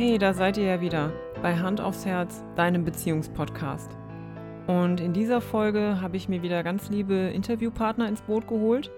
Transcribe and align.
Hey, 0.00 0.16
da 0.16 0.32
seid 0.32 0.56
ihr 0.56 0.64
ja 0.64 0.80
wieder 0.80 1.12
bei 1.42 1.54
Hand 1.54 1.78
aufs 1.78 2.06
Herz, 2.06 2.42
deinem 2.56 2.86
Beziehungspodcast. 2.86 3.98
Und 4.66 4.98
in 4.98 5.12
dieser 5.12 5.42
Folge 5.42 6.00
habe 6.00 6.16
ich 6.16 6.26
mir 6.26 6.40
wieder 6.40 6.62
ganz 6.62 6.88
liebe 6.88 7.14
Interviewpartner 7.14 8.08
ins 8.08 8.22
Boot 8.22 8.48
geholt, 8.48 8.90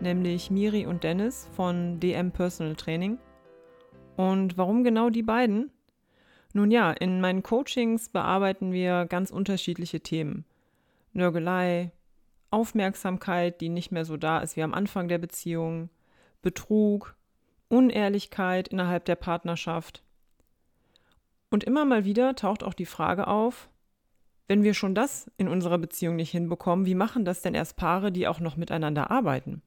nämlich 0.00 0.50
Miri 0.50 0.86
und 0.86 1.04
Dennis 1.04 1.50
von 1.52 2.00
DM 2.00 2.32
Personal 2.32 2.74
Training. 2.74 3.18
Und 4.16 4.56
warum 4.56 4.82
genau 4.82 5.10
die 5.10 5.22
beiden? 5.22 5.72
Nun 6.54 6.70
ja, 6.70 6.90
in 6.90 7.20
meinen 7.20 7.42
Coachings 7.42 8.08
bearbeiten 8.08 8.72
wir 8.72 9.04
ganz 9.04 9.30
unterschiedliche 9.30 10.00
Themen. 10.00 10.46
Nörgelei, 11.12 11.92
Aufmerksamkeit, 12.50 13.60
die 13.60 13.68
nicht 13.68 13.92
mehr 13.92 14.06
so 14.06 14.16
da 14.16 14.38
ist 14.38 14.56
wie 14.56 14.62
am 14.62 14.72
Anfang 14.72 15.08
der 15.08 15.18
Beziehung, 15.18 15.90
Betrug, 16.40 17.14
Unehrlichkeit 17.68 18.68
innerhalb 18.68 19.04
der 19.04 19.16
Partnerschaft. 19.16 20.02
Und 21.56 21.64
immer 21.64 21.86
mal 21.86 22.04
wieder 22.04 22.36
taucht 22.36 22.62
auch 22.62 22.74
die 22.74 22.84
Frage 22.84 23.28
auf, 23.28 23.70
wenn 24.46 24.62
wir 24.62 24.74
schon 24.74 24.94
das 24.94 25.30
in 25.38 25.48
unserer 25.48 25.78
Beziehung 25.78 26.14
nicht 26.14 26.30
hinbekommen, 26.30 26.84
wie 26.84 26.94
machen 26.94 27.24
das 27.24 27.40
denn 27.40 27.54
erst 27.54 27.78
Paare, 27.78 28.12
die 28.12 28.28
auch 28.28 28.40
noch 28.40 28.58
miteinander 28.58 29.10
arbeiten? 29.10 29.62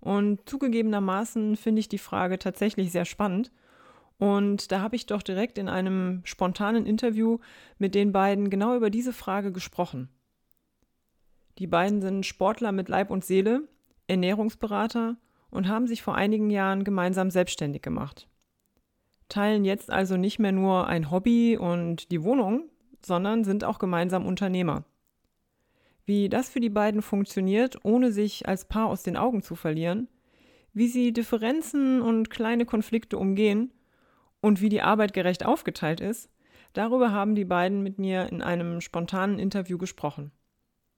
Und 0.00 0.46
zugegebenermaßen 0.46 1.56
finde 1.56 1.80
ich 1.80 1.88
die 1.88 1.96
Frage 1.96 2.38
tatsächlich 2.38 2.92
sehr 2.92 3.06
spannend 3.06 3.50
und 4.18 4.70
da 4.70 4.82
habe 4.82 4.96
ich 4.96 5.06
doch 5.06 5.22
direkt 5.22 5.56
in 5.56 5.70
einem 5.70 6.20
spontanen 6.24 6.84
Interview 6.84 7.38
mit 7.78 7.94
den 7.94 8.12
beiden 8.12 8.50
genau 8.50 8.76
über 8.76 8.90
diese 8.90 9.14
Frage 9.14 9.50
gesprochen. 9.50 10.10
Die 11.56 11.66
beiden 11.66 12.02
sind 12.02 12.26
Sportler 12.26 12.70
mit 12.70 12.90
Leib 12.90 13.08
und 13.08 13.24
Seele, 13.24 13.66
Ernährungsberater 14.08 15.16
und 15.48 15.68
haben 15.68 15.86
sich 15.86 16.02
vor 16.02 16.16
einigen 16.16 16.50
Jahren 16.50 16.84
gemeinsam 16.84 17.30
selbstständig 17.30 17.80
gemacht. 17.80 18.28
Teilen 19.28 19.64
jetzt 19.64 19.90
also 19.90 20.16
nicht 20.16 20.38
mehr 20.38 20.52
nur 20.52 20.86
ein 20.86 21.10
Hobby 21.10 21.56
und 21.56 22.10
die 22.10 22.22
Wohnung, 22.22 22.64
sondern 23.04 23.44
sind 23.44 23.64
auch 23.64 23.78
gemeinsam 23.78 24.26
Unternehmer. 24.26 24.84
Wie 26.06 26.28
das 26.28 26.48
für 26.48 26.60
die 26.60 26.70
beiden 26.70 27.02
funktioniert, 27.02 27.84
ohne 27.84 28.12
sich 28.12 28.48
als 28.48 28.64
Paar 28.64 28.86
aus 28.86 29.02
den 29.02 29.16
Augen 29.16 29.42
zu 29.42 29.54
verlieren, 29.54 30.08
wie 30.72 30.88
sie 30.88 31.12
Differenzen 31.12 32.00
und 32.00 32.30
kleine 32.30 32.64
Konflikte 32.64 33.18
umgehen 33.18 33.72
und 34.40 34.60
wie 34.60 34.68
die 34.68 34.82
Arbeit 34.82 35.12
gerecht 35.12 35.44
aufgeteilt 35.44 36.00
ist, 36.00 36.30
darüber 36.72 37.12
haben 37.12 37.34
die 37.34 37.44
beiden 37.44 37.82
mit 37.82 37.98
mir 37.98 38.30
in 38.30 38.42
einem 38.42 38.80
spontanen 38.80 39.38
Interview 39.38 39.76
gesprochen. 39.76 40.30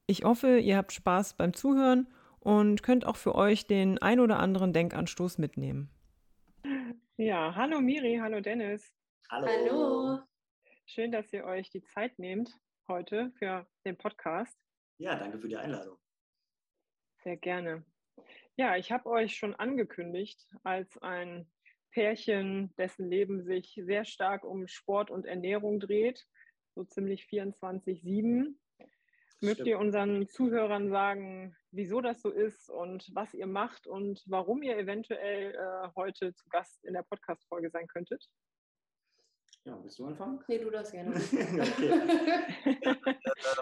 Ich 0.06 0.24
hoffe, 0.24 0.58
ihr 0.58 0.76
habt 0.76 0.92
Spaß 0.92 1.34
beim 1.34 1.54
Zuhören 1.54 2.08
und 2.40 2.82
könnt 2.82 3.06
auch 3.06 3.16
für 3.16 3.34
euch 3.34 3.66
den 3.66 3.98
ein 3.98 4.20
oder 4.20 4.38
anderen 4.38 4.72
Denkanstoß 4.72 5.38
mitnehmen. 5.38 5.90
Ja, 7.20 7.54
hallo 7.54 7.82
Miri, 7.82 8.16
hallo 8.18 8.40
Dennis. 8.40 8.90
Hallo. 9.30 9.46
Hallo. 9.46 10.20
Schön, 10.86 11.12
dass 11.12 11.30
ihr 11.34 11.44
euch 11.44 11.68
die 11.68 11.82
Zeit 11.82 12.18
nehmt 12.18 12.50
heute 12.88 13.30
für 13.38 13.68
den 13.84 13.98
Podcast. 13.98 14.58
Ja, 14.96 15.16
danke 15.16 15.38
für 15.38 15.46
die 15.46 15.58
Einladung. 15.58 15.98
Sehr 17.22 17.36
gerne. 17.36 17.84
Ja, 18.56 18.78
ich 18.78 18.90
habe 18.90 19.10
euch 19.10 19.36
schon 19.36 19.54
angekündigt 19.54 20.48
als 20.62 20.96
ein 21.02 21.46
Pärchen, 21.90 22.74
dessen 22.76 23.10
Leben 23.10 23.44
sich 23.44 23.78
sehr 23.84 24.06
stark 24.06 24.42
um 24.42 24.66
Sport 24.66 25.10
und 25.10 25.26
Ernährung 25.26 25.78
dreht, 25.78 26.26
so 26.74 26.84
ziemlich 26.84 27.24
24-7. 27.24 28.54
Mögt 29.42 29.66
ihr 29.66 29.78
unseren 29.78 30.26
Zuhörern 30.26 30.88
sagen, 30.88 31.54
wieso 31.72 32.00
das 32.00 32.20
so 32.20 32.30
ist 32.30 32.70
und 32.70 33.08
was 33.14 33.34
ihr 33.34 33.46
macht 33.46 33.86
und 33.86 34.22
warum 34.26 34.62
ihr 34.62 34.76
eventuell 34.76 35.54
äh, 35.54 35.88
heute 35.96 36.34
zu 36.34 36.48
Gast 36.48 36.84
in 36.84 36.94
der 36.94 37.02
Podcast-Folge 37.02 37.70
sein 37.70 37.86
könntet? 37.86 38.24
Ja, 39.64 39.78
willst 39.82 39.98
du 39.98 40.06
anfangen? 40.06 40.42
Nee, 40.48 40.58
du 40.58 40.70
das 40.70 40.90
gerne. 40.90 41.14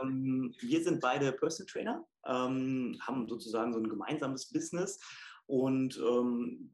ähm, 0.00 0.54
wir 0.60 0.84
sind 0.84 1.00
beide 1.00 1.32
Personal 1.32 1.66
Trainer, 1.66 2.06
ähm, 2.24 2.96
haben 3.00 3.28
sozusagen 3.28 3.72
so 3.72 3.80
ein 3.80 3.88
gemeinsames 3.88 4.48
Business 4.48 5.00
und 5.46 5.98
ähm, 5.98 6.72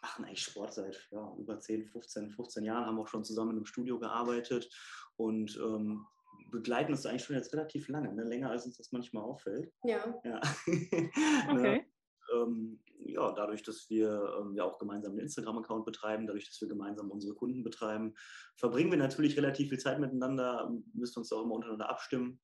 machen 0.00 0.24
eigentlich 0.24 0.42
Sport 0.42 0.72
seit 0.72 1.06
ja, 1.10 1.34
über 1.38 1.60
10, 1.60 1.84
15, 1.84 2.30
15 2.30 2.64
Jahren, 2.64 2.86
haben 2.86 2.98
auch 2.98 3.08
schon 3.08 3.24
zusammen 3.24 3.58
im 3.58 3.66
Studio 3.66 3.98
gearbeitet 3.98 4.70
und 5.16 5.54
ähm, 5.62 6.06
begleiten 6.52 6.92
uns 6.92 7.04
eigentlich 7.04 7.24
schon 7.24 7.34
jetzt 7.34 7.52
relativ 7.52 7.88
lange, 7.88 8.12
ne? 8.14 8.22
länger 8.22 8.50
als 8.50 8.66
uns 8.66 8.76
das 8.76 8.92
manchmal 8.92 9.24
auffällt. 9.24 9.72
Ja. 9.82 10.20
ja. 10.24 10.40
okay. 11.50 11.84
ähm, 12.32 12.80
ja, 12.98 13.32
dadurch, 13.32 13.62
dass 13.62 13.90
wir 13.90 14.38
ähm, 14.40 14.54
ja 14.54 14.64
auch 14.64 14.78
gemeinsam 14.78 15.12
einen 15.12 15.22
Instagram-Account 15.22 15.84
betreiben, 15.84 16.26
dadurch, 16.26 16.46
dass 16.46 16.60
wir 16.60 16.68
gemeinsam 16.68 17.10
unsere 17.10 17.34
Kunden 17.34 17.64
betreiben, 17.64 18.14
verbringen 18.56 18.92
wir 18.92 18.98
natürlich 18.98 19.36
relativ 19.36 19.70
viel 19.70 19.78
Zeit 19.78 19.98
miteinander, 19.98 20.70
müssen 20.94 21.18
uns 21.18 21.32
auch 21.32 21.42
immer 21.42 21.56
untereinander 21.56 21.90
abstimmen, 21.90 22.40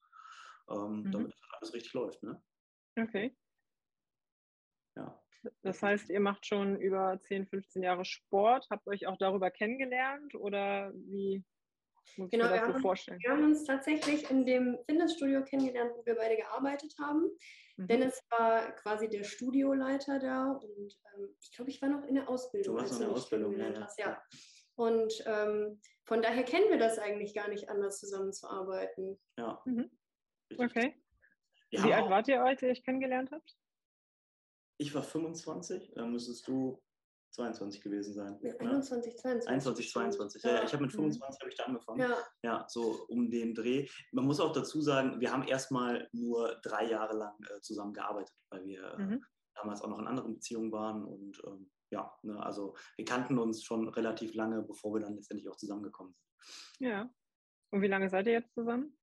ähm, 0.70 1.02
mhm. 1.02 1.12
damit 1.12 1.34
alles 1.52 1.74
richtig 1.74 1.92
läuft. 1.92 2.22
Ne? 2.22 2.42
Okay. 2.98 3.36
Ja. 4.96 5.22
Das 5.62 5.82
heißt, 5.82 6.10
ihr 6.10 6.20
macht 6.20 6.46
schon 6.46 6.80
über 6.80 7.20
10, 7.22 7.46
15 7.46 7.82
Jahre 7.82 8.04
Sport, 8.04 8.66
habt 8.70 8.88
euch 8.88 9.06
auch 9.06 9.16
darüber 9.18 9.50
kennengelernt 9.50 10.34
oder 10.34 10.92
wie 10.94 11.44
muss 12.16 12.30
genau, 12.30 12.72
so 12.72 12.78
vorstellen? 12.78 13.20
Wir 13.20 13.30
haben 13.30 13.44
uns 13.44 13.64
tatsächlich 13.64 14.30
in 14.30 14.46
dem 14.46 14.78
Fitnessstudio 14.86 15.44
kennengelernt, 15.44 15.92
wo 15.94 16.04
wir 16.06 16.14
beide 16.14 16.36
gearbeitet 16.36 16.94
haben. 17.00 17.30
Mhm. 17.76 17.86
Dennis 17.86 18.22
war 18.30 18.72
quasi 18.76 19.08
der 19.08 19.24
Studioleiter 19.24 20.18
da 20.18 20.52
und 20.52 20.94
ähm, 21.16 21.28
ich 21.40 21.52
glaube, 21.52 21.70
ich 21.70 21.82
war 21.82 21.88
noch 21.88 22.04
in 22.04 22.14
der 22.14 22.28
Ausbildung. 22.28 22.76
Du 22.76 22.80
warst 22.80 22.94
in 22.94 23.00
der 23.00 23.10
Ausbildung, 23.10 23.58
ja, 23.58 23.70
ja. 23.70 23.88
ja. 23.98 24.22
Und 24.76 25.12
ähm, 25.26 25.80
von 26.04 26.22
daher 26.22 26.44
kennen 26.44 26.70
wir 26.70 26.78
das 26.78 26.98
eigentlich 26.98 27.34
gar 27.34 27.48
nicht 27.48 27.68
anders, 27.68 27.98
zusammenzuarbeiten. 27.98 29.18
Ja. 29.36 29.60
Mhm. 29.64 29.90
Okay. 30.56 30.94
Ja, 31.70 31.84
Wie 31.84 31.92
alt 31.92 32.08
wart 32.08 32.28
ihr, 32.28 32.42
als 32.42 32.62
ihr 32.62 32.70
euch 32.70 32.82
kennengelernt 32.82 33.30
habt? 33.30 33.56
Ich 34.78 34.94
war 34.94 35.02
25, 35.02 35.92
dann 35.94 36.12
müsstest 36.12 36.46
du 36.48 36.80
22 37.30 37.80
gewesen 37.82 38.14
sein. 38.14 38.38
Ja, 38.42 38.54
21, 38.56 39.16
22. 39.16 39.48
21, 39.48 39.90
22. 39.90 40.42
Ja, 40.42 40.50
ja 40.50 40.64
ich 40.64 40.72
habe 40.72 40.82
mit 40.82 40.92
25 40.92 41.20
mhm. 41.20 41.40
habe 41.40 41.50
ich 41.50 41.56
da 41.56 41.64
angefangen. 41.64 42.00
Ja. 42.00 42.16
ja, 42.42 42.64
so 42.68 43.06
um 43.08 43.30
den 43.30 43.54
Dreh. 43.54 43.88
Man 44.12 44.24
muss 44.24 44.40
auch 44.40 44.52
dazu 44.52 44.80
sagen, 44.80 45.20
wir 45.20 45.32
haben 45.32 45.44
erstmal 45.44 46.08
nur 46.12 46.58
drei 46.62 46.90
Jahre 46.90 47.16
lang 47.16 47.34
äh, 47.44 47.60
zusammen 47.60 47.92
gearbeitet, 47.92 48.34
weil 48.50 48.64
wir 48.64 48.82
äh, 48.82 49.02
mhm. 49.02 49.12
äh, 49.14 49.20
damals 49.54 49.82
auch 49.82 49.88
noch 49.88 49.98
in 49.98 50.06
anderen 50.06 50.34
Beziehungen 50.34 50.72
waren 50.72 51.04
und 51.04 51.40
ähm, 51.46 51.70
ja, 51.90 52.12
ne, 52.22 52.38
also 52.44 52.76
wir 52.96 53.04
kannten 53.06 53.38
uns 53.38 53.64
schon 53.64 53.88
relativ 53.88 54.34
lange, 54.34 54.62
bevor 54.62 54.94
wir 54.94 55.00
dann 55.00 55.14
letztendlich 55.14 55.48
auch 55.48 55.56
zusammengekommen 55.56 56.14
sind. 56.14 56.88
Ja. 56.88 57.10
Und 57.70 57.82
wie 57.82 57.88
lange 57.88 58.10
seid 58.10 58.26
ihr 58.26 58.34
jetzt 58.34 58.52
zusammen? 58.54 58.98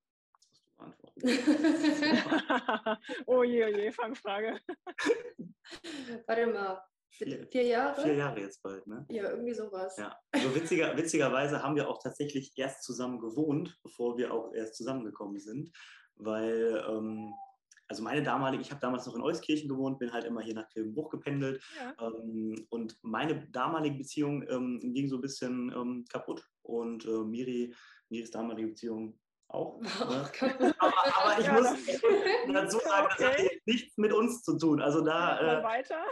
beantworten. 0.77 1.21
oh 3.25 3.43
je, 3.43 3.65
oh 3.65 3.67
je, 3.67 3.91
Fangfrage. 3.91 4.59
Warte 6.27 6.47
mal. 6.47 6.81
Vier, 7.17 7.47
vier, 7.47 7.63
Jahre? 7.63 8.01
Vier 8.01 8.15
Jahre 8.15 8.41
jetzt 8.41 8.61
bald, 8.61 8.85
ne? 8.87 9.05
Ja, 9.09 9.29
irgendwie 9.29 9.53
sowas. 9.53 9.95
Ja. 9.97 10.17
Also 10.31 10.53
witziger, 10.53 10.97
witzigerweise 10.97 11.63
haben 11.63 11.75
wir 11.75 11.87
auch 11.87 12.01
tatsächlich 12.01 12.51
erst 12.57 12.83
zusammen 12.83 13.19
gewohnt, 13.19 13.79
bevor 13.83 14.17
wir 14.17 14.33
auch 14.33 14.53
erst 14.53 14.75
zusammengekommen 14.75 15.39
sind, 15.39 15.71
weil, 16.15 16.83
ähm, 16.89 17.33
also 17.87 18.03
meine 18.03 18.21
damalige, 18.21 18.61
ich 18.61 18.71
habe 18.71 18.81
damals 18.81 19.05
noch 19.05 19.15
in 19.15 19.21
Euskirchen 19.21 19.69
gewohnt, 19.69 19.99
bin 19.99 20.11
halt 20.11 20.25
immer 20.25 20.41
hier 20.41 20.55
nach 20.55 20.67
Kilbenbruch 20.69 21.09
gependelt 21.09 21.63
ja. 21.77 21.93
ähm, 22.05 22.65
und 22.69 22.97
meine 23.01 23.47
damalige 23.49 23.97
Beziehung 23.97 24.45
ähm, 24.49 24.79
ging 24.93 25.07
so 25.07 25.15
ein 25.17 25.21
bisschen 25.21 25.71
ähm, 25.73 26.05
kaputt 26.09 26.45
und 26.63 27.05
äh, 27.05 27.23
Miri, 27.23 27.73
Miris 28.09 28.31
damalige 28.31 28.69
Beziehung 28.69 29.17
auch. 29.47 29.79
Ne? 30.59 30.75
aber, 30.79 30.93
aber, 31.15 31.39
ich 31.39 31.45
ja, 31.45 31.53
muss 31.53 31.69
dazu 32.53 32.79
sagen, 32.79 33.07
okay. 33.11 33.15
das 33.17 33.37
hat 33.37 33.51
nichts 33.65 33.97
mit 33.97 34.13
uns 34.13 34.43
zu 34.43 34.57
tun. 34.57 34.81
Also 34.81 35.01
da. 35.01 35.59
Äh, 35.59 35.63
weiter. 35.63 36.03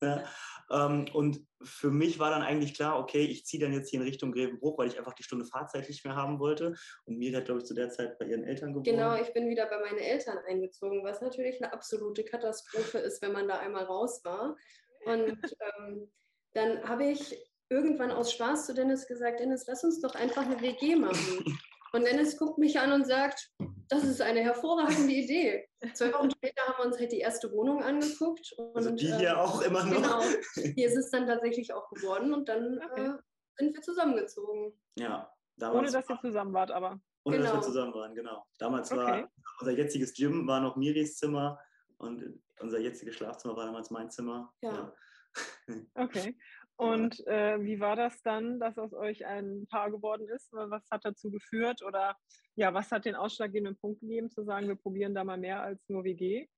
ja, 0.00 0.24
ähm, 0.70 1.06
und 1.12 1.46
für 1.62 1.90
mich 1.90 2.18
war 2.18 2.30
dann 2.30 2.42
eigentlich 2.42 2.74
klar, 2.74 2.98
okay, 2.98 3.24
ich 3.24 3.44
ziehe 3.46 3.62
dann 3.62 3.72
jetzt 3.72 3.90
hier 3.90 4.00
in 4.00 4.06
Richtung 4.06 4.32
Grevenbruch, 4.32 4.78
weil 4.78 4.88
ich 4.88 4.98
einfach 4.98 5.14
die 5.14 5.22
Stunde 5.22 5.44
Fahrzeit 5.44 5.88
nicht 5.88 6.04
mehr 6.04 6.16
haben 6.16 6.38
wollte. 6.38 6.74
Und 7.04 7.18
Miri 7.18 7.34
hat, 7.34 7.46
glaube 7.46 7.60
ich, 7.60 7.66
zu 7.66 7.74
der 7.74 7.90
Zeit 7.90 8.18
bei 8.18 8.26
ihren 8.26 8.44
Eltern 8.44 8.70
gewohnt. 8.70 8.86
Genau, 8.86 9.16
ich 9.16 9.32
bin 9.32 9.48
wieder 9.48 9.66
bei 9.66 9.78
meinen 9.78 9.98
Eltern 9.98 10.38
eingezogen, 10.46 11.04
was 11.04 11.20
natürlich 11.20 11.62
eine 11.62 11.72
absolute 11.72 12.24
Katastrophe 12.24 12.98
ist, 12.98 13.22
wenn 13.22 13.32
man 13.32 13.48
da 13.48 13.58
einmal 13.58 13.84
raus 13.84 14.24
war. 14.24 14.56
Und 15.04 15.38
ähm, 15.78 16.12
dann 16.54 16.88
habe 16.88 17.04
ich 17.04 17.36
irgendwann 17.68 18.10
aus 18.10 18.32
Spaß 18.32 18.66
zu 18.66 18.74
Dennis 18.74 19.06
gesagt, 19.06 19.40
Dennis, 19.40 19.64
lass 19.66 19.82
uns 19.82 20.00
doch 20.00 20.14
einfach 20.14 20.42
eine 20.42 20.60
WG 20.60 20.96
machen. 20.96 21.58
Und 21.94 22.04
Dennis 22.06 22.38
guckt 22.38 22.58
mich 22.58 22.78
an 22.80 22.92
und 22.92 23.06
sagt, 23.06 23.52
das 23.88 24.04
ist 24.04 24.22
eine 24.22 24.40
hervorragende 24.40 25.12
Idee. 25.12 25.68
Zwei 25.92 26.12
Wochen 26.14 26.30
später 26.30 26.62
haben 26.62 26.78
wir 26.78 26.86
uns 26.86 26.98
halt 26.98 27.12
die 27.12 27.18
erste 27.18 27.52
Wohnung 27.52 27.82
angeguckt. 27.82 28.52
Und, 28.56 28.76
also 28.76 28.90
die 28.90 29.12
hier 29.14 29.30
äh, 29.30 29.32
auch 29.32 29.60
immer 29.60 29.84
noch. 29.84 29.96
Genau, 29.96 30.20
hier 30.74 30.88
ist 30.88 30.96
es 30.96 31.10
dann 31.10 31.26
tatsächlich 31.26 31.72
auch 31.74 31.88
geworden 31.90 32.32
und 32.32 32.48
dann 32.48 32.80
okay. 32.90 33.06
äh, 33.06 33.18
sind 33.56 33.74
wir 33.74 33.82
zusammengezogen. 33.82 34.72
Ja. 34.96 35.30
Damals 35.56 35.78
Ohne 35.78 35.90
dass 35.92 36.10
ihr 36.10 36.20
zusammen 36.20 36.54
wart, 36.54 36.70
aber. 36.70 36.98
Ohne 37.24 37.36
genau. 37.36 37.42
dass 37.42 37.52
wir 37.52 37.60
genau. 37.60 37.62
zusammen 37.62 37.94
waren, 37.94 38.14
genau. 38.14 38.46
Damals 38.58 38.90
okay. 38.90 39.00
war 39.00 39.32
unser 39.60 39.72
jetziges 39.72 40.14
Gym 40.14 40.46
war 40.46 40.60
noch 40.60 40.76
Miris 40.76 41.18
Zimmer 41.18 41.60
und 41.98 42.40
unser 42.60 42.78
jetziges 42.78 43.14
Schlafzimmer 43.14 43.54
war 43.54 43.66
damals 43.66 43.90
mein 43.90 44.10
Zimmer. 44.10 44.52
ja. 44.62 44.72
ja. 44.72 44.94
Okay. 45.94 46.36
Und 46.76 47.24
äh, 47.26 47.62
wie 47.62 47.80
war 47.80 47.96
das 47.96 48.22
dann, 48.22 48.58
dass 48.58 48.78
aus 48.78 48.92
euch 48.92 49.26
ein 49.26 49.66
Paar 49.68 49.90
geworden 49.90 50.28
ist? 50.28 50.52
Was 50.52 50.88
hat 50.90 51.04
dazu 51.04 51.30
geführt? 51.30 51.82
Oder 51.82 52.16
ja, 52.56 52.74
was 52.74 52.90
hat 52.90 53.04
den 53.04 53.14
ausschlaggebenden 53.14 53.78
Punkt 53.78 54.00
gegeben, 54.00 54.30
zu 54.30 54.44
sagen, 54.44 54.68
wir 54.68 54.76
probieren 54.76 55.14
da 55.14 55.24
mal 55.24 55.38
mehr 55.38 55.62
als 55.62 55.80
nur 55.88 56.04
WG? 56.04 56.48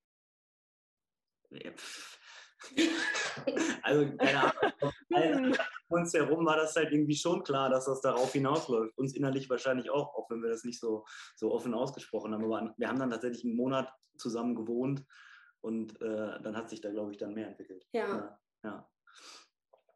also, 3.83 4.17
keine 4.17 4.53
Ahnung. 5.09 5.09
um 5.89 5.99
uns 5.99 6.13
herum 6.13 6.45
war 6.45 6.57
das 6.57 6.75
halt 6.75 6.91
irgendwie 6.91 7.15
schon 7.15 7.43
klar, 7.43 7.69
dass 7.69 7.85
das 7.85 8.01
darauf 8.01 8.33
hinausläuft. 8.33 8.97
Uns 8.97 9.15
innerlich 9.15 9.49
wahrscheinlich 9.49 9.89
auch, 9.89 10.15
auch 10.15 10.29
wenn 10.29 10.41
wir 10.41 10.49
das 10.49 10.63
nicht 10.63 10.79
so, 10.79 11.05
so 11.35 11.53
offen 11.53 11.73
ausgesprochen 11.73 12.33
haben. 12.33 12.43
Aber 12.43 12.73
wir 12.77 12.87
haben 12.87 12.99
dann 12.99 13.11
tatsächlich 13.11 13.45
einen 13.45 13.55
Monat 13.55 13.91
zusammen 14.17 14.55
gewohnt 14.55 15.03
und 15.61 15.99
äh, 16.01 16.41
dann 16.41 16.55
hat 16.55 16.69
sich 16.69 16.81
da, 16.81 16.91
glaube 16.91 17.11
ich, 17.11 17.17
dann 17.17 17.33
mehr 17.33 17.47
entwickelt. 17.47 17.85
Ja. 17.91 18.07
ja. 18.07 18.39
ja. 18.63 18.89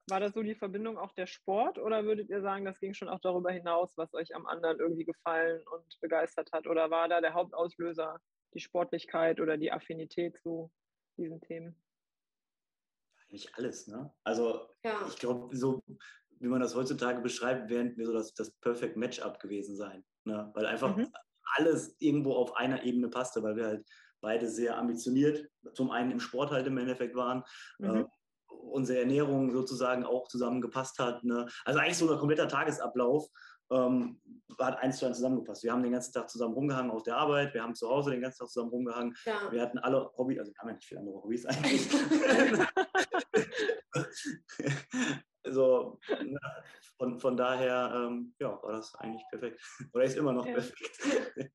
War 0.10 0.20
das 0.20 0.34
so 0.34 0.42
die 0.42 0.56
Verbindung 0.56 0.98
auch 0.98 1.14
der 1.14 1.28
Sport 1.28 1.78
oder 1.78 2.04
würdet 2.04 2.30
ihr 2.30 2.42
sagen, 2.42 2.66
das 2.66 2.80
ging 2.80 2.94
schon 2.94 3.10
auch 3.10 3.20
darüber 3.20 3.52
hinaus, 3.52 3.92
was 3.96 4.14
euch 4.14 4.36
am 4.36 4.46
anderen 4.46 4.80
irgendwie 4.80 5.06
gefallen 5.06 5.62
und 5.68 6.00
begeistert 6.02 6.52
hat? 6.52 6.68
Oder 6.68 6.90
war 6.90 7.08
da 7.08 7.22
der 7.22 7.34
Hauptauslöser 7.34 8.20
die 8.54 8.60
Sportlichkeit 8.60 9.40
oder 9.40 9.58
die 9.58 9.72
Affinität 9.72 10.38
zu 10.38 10.72
diesen 11.18 11.42
Themen? 11.42 11.76
Eigentlich 13.22 13.54
alles, 13.56 13.88
ne? 13.88 14.12
Also 14.24 14.70
ja. 14.84 15.06
ich 15.08 15.18
glaube, 15.18 15.56
so 15.56 15.84
wie 16.40 16.48
man 16.48 16.62
das 16.62 16.76
heutzutage 16.76 17.22
beschreibt, 17.22 17.70
wären 17.70 17.96
wir 17.98 18.06
so 18.06 18.14
das, 18.14 18.34
das 18.34 18.52
Perfect 18.52 18.96
Matchup 18.98 19.40
gewesen 19.40 19.76
sein. 19.76 20.04
Ne? 20.24 20.50
Weil 20.54 20.66
einfach 20.66 20.96
mhm. 20.96 21.12
alles 21.58 21.96
irgendwo 22.00 22.34
auf 22.34 22.56
einer 22.56 22.84
Ebene 22.84 23.10
passte, 23.10 23.44
weil 23.44 23.56
wir 23.56 23.66
halt 23.66 23.88
beide 24.22 24.48
sehr 24.48 24.78
ambitioniert, 24.78 25.48
zum 25.74 25.92
einen 25.92 26.12
im 26.12 26.20
Sport 26.20 26.52
halt 26.52 26.68
im 26.68 26.78
Endeffekt 26.78 27.16
waren, 27.16 27.44
mhm. 27.78 27.96
äh, 27.98 28.06
unsere 28.50 29.00
Ernährung 29.00 29.52
sozusagen 29.52 30.04
auch 30.04 30.28
zusammengepasst 30.28 31.00
hat. 31.00 31.24
Ne? 31.24 31.48
Also 31.66 31.80
eigentlich 31.80 31.98
so 31.98 32.12
ein 32.12 32.20
kompletter 32.20 32.48
Tagesablauf 32.48 33.28
ähm, 33.72 34.22
hat 34.60 34.80
eins 34.80 34.98
zu 34.98 35.06
eins 35.06 35.18
zusammengepasst. 35.18 35.64
Wir 35.64 35.72
haben 35.72 35.84
den 35.84 35.92
ganzen 35.92 36.14
Tag 36.14 36.28
zusammen 36.30 36.54
rumgehangen 36.54 36.92
auf 36.92 37.04
der 37.04 37.18
Arbeit, 37.18 37.54
wir 37.54 37.64
haben 37.64 37.76
zu 37.76 37.90
Hause 37.90 38.12
den 38.12 38.22
ganzen 38.22 38.40
Tag 38.40 38.50
zusammen 38.50 38.72
rumgehangen. 38.72 39.16
Ja. 39.26 39.52
Wir 39.52 39.62
hatten 39.62 39.78
alle 39.80 40.12
Hobbys, 40.18 40.40
also 40.40 40.52
wir 40.52 40.58
haben 40.60 40.70
ja 40.70 40.74
nicht 40.74 40.86
viele 40.86 41.02
andere 41.02 41.22
Hobbys 41.22 41.46
eigentlich. 41.46 41.90
so, 45.46 46.00
ne? 46.08 46.40
von, 46.98 47.20
von 47.20 47.38
daher 47.38 47.94
ähm, 47.96 48.34
ja, 48.40 48.60
war 48.62 48.74
das 48.74 48.94
eigentlich 48.96 49.24
perfekt. 49.30 49.62
Oder 49.94 50.04
ist 50.04 50.18
immer 50.18 50.34
noch 50.34 50.46
ja. 50.46 50.54
perfekt. 50.54 51.52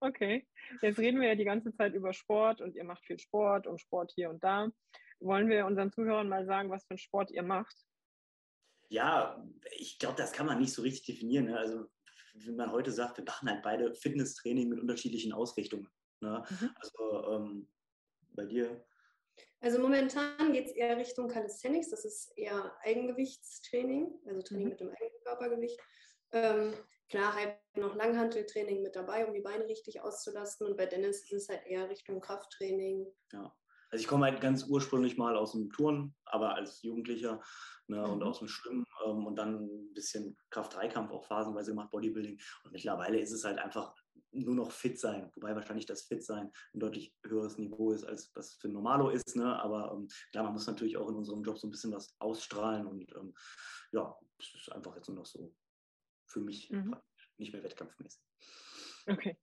Okay, 0.00 0.46
jetzt 0.82 0.98
reden 0.98 1.20
wir 1.20 1.28
ja 1.28 1.34
die 1.34 1.46
ganze 1.46 1.72
Zeit 1.72 1.94
über 1.94 2.12
Sport 2.12 2.60
und 2.60 2.76
ihr 2.76 2.84
macht 2.84 3.02
viel 3.06 3.18
Sport 3.18 3.66
und 3.66 3.80
Sport 3.80 4.12
hier 4.14 4.28
und 4.28 4.44
da. 4.44 4.68
Wollen 5.20 5.48
wir 5.48 5.66
unseren 5.66 5.92
Zuhörern 5.92 6.28
mal 6.28 6.46
sagen, 6.46 6.70
was 6.70 6.84
für 6.84 6.92
einen 6.92 6.98
Sport 6.98 7.30
ihr 7.30 7.42
macht? 7.42 7.76
Ja, 8.88 9.42
ich 9.72 9.98
glaube, 9.98 10.16
das 10.16 10.32
kann 10.32 10.46
man 10.46 10.60
nicht 10.60 10.72
so 10.72 10.82
richtig 10.82 11.06
definieren. 11.06 11.46
Ne? 11.46 11.58
Also, 11.58 11.86
wie 12.34 12.52
man 12.52 12.72
heute 12.72 12.92
sagt, 12.92 13.16
wir 13.16 13.24
machen 13.24 13.48
halt 13.48 13.62
beide 13.62 13.94
Fitnesstraining 13.94 14.68
mit 14.68 14.80
unterschiedlichen 14.80 15.32
Ausrichtungen. 15.32 15.88
Ne? 16.20 16.44
Mhm. 16.48 16.70
Also, 16.76 17.32
ähm, 17.32 17.68
bei 18.30 18.44
dir? 18.44 18.84
Also 19.60 19.78
momentan 19.78 20.52
geht 20.52 20.66
es 20.66 20.72
eher 20.72 20.96
Richtung 20.96 21.28
Calisthenics, 21.28 21.88
das 21.88 22.04
ist 22.04 22.36
eher 22.36 22.76
Eigengewichtstraining, 22.82 24.12
also 24.26 24.42
Training 24.42 24.64
mhm. 24.64 24.70
mit 24.70 24.80
dem 24.80 24.90
eigenen 24.90 25.22
Körpergewicht. 25.24 25.80
Ähm, 26.32 26.74
klar, 27.08 27.34
halt 27.34 27.56
noch 27.74 27.94
Langhanteltraining 27.94 28.82
mit 28.82 28.94
dabei, 28.94 29.26
um 29.26 29.32
die 29.32 29.40
Beine 29.40 29.66
richtig 29.66 30.00
auszulasten. 30.02 30.66
Und 30.66 30.76
bei 30.76 30.86
Dennis 30.86 31.22
ist 31.22 31.32
es 31.32 31.48
halt 31.48 31.66
eher 31.66 31.88
Richtung 31.88 32.20
Krafttraining. 32.20 33.06
Ja. 33.32 33.56
Also 33.94 34.02
ich 34.02 34.08
komme 34.08 34.26
halt 34.26 34.40
ganz 34.40 34.64
ursprünglich 34.64 35.16
mal 35.16 35.36
aus 35.36 35.52
dem 35.52 35.70
Touren, 35.70 36.16
aber 36.24 36.56
als 36.56 36.82
Jugendlicher 36.82 37.40
ne, 37.86 37.98
mhm. 37.98 38.14
und 38.14 38.22
aus 38.24 38.40
dem 38.40 38.48
Schwimmen 38.48 38.84
ähm, 39.06 39.24
und 39.24 39.36
dann 39.36 39.66
ein 39.66 39.94
bisschen 39.94 40.36
Kraft-Dreikampf 40.50 41.12
auch 41.12 41.24
phasenweise 41.24 41.70
gemacht, 41.70 41.92
Bodybuilding. 41.92 42.40
Und 42.64 42.72
mittlerweile 42.72 43.20
ist 43.20 43.30
es 43.30 43.44
halt 43.44 43.60
einfach 43.60 43.94
nur 44.32 44.56
noch 44.56 44.72
fit 44.72 44.98
sein, 44.98 45.30
wobei 45.36 45.54
wahrscheinlich 45.54 45.86
das 45.86 46.02
Fit 46.02 46.24
sein 46.24 46.50
ein 46.74 46.80
deutlich 46.80 47.14
höheres 47.24 47.56
Niveau 47.56 47.92
ist, 47.92 48.02
als 48.02 48.34
was 48.34 48.54
für 48.54 48.68
Normalo 48.68 49.10
ist. 49.10 49.36
Ne? 49.36 49.56
Aber 49.62 49.92
ähm, 49.92 50.08
klar, 50.32 50.42
man 50.42 50.54
muss 50.54 50.66
natürlich 50.66 50.96
auch 50.96 51.08
in 51.08 51.14
unserem 51.14 51.44
Job 51.44 51.56
so 51.56 51.68
ein 51.68 51.70
bisschen 51.70 51.92
was 51.92 52.16
ausstrahlen 52.18 52.88
und 52.88 53.14
ähm, 53.14 53.32
ja, 53.92 54.12
es 54.40 54.56
ist 54.56 54.72
einfach 54.72 54.96
jetzt 54.96 55.06
nur 55.06 55.18
noch 55.18 55.26
so 55.26 55.54
für 56.26 56.40
mich 56.40 56.68
mhm. 56.68 56.96
nicht 57.38 57.52
mehr 57.52 57.62
wettkampfmäßig. 57.62 58.20
Okay. 59.06 59.38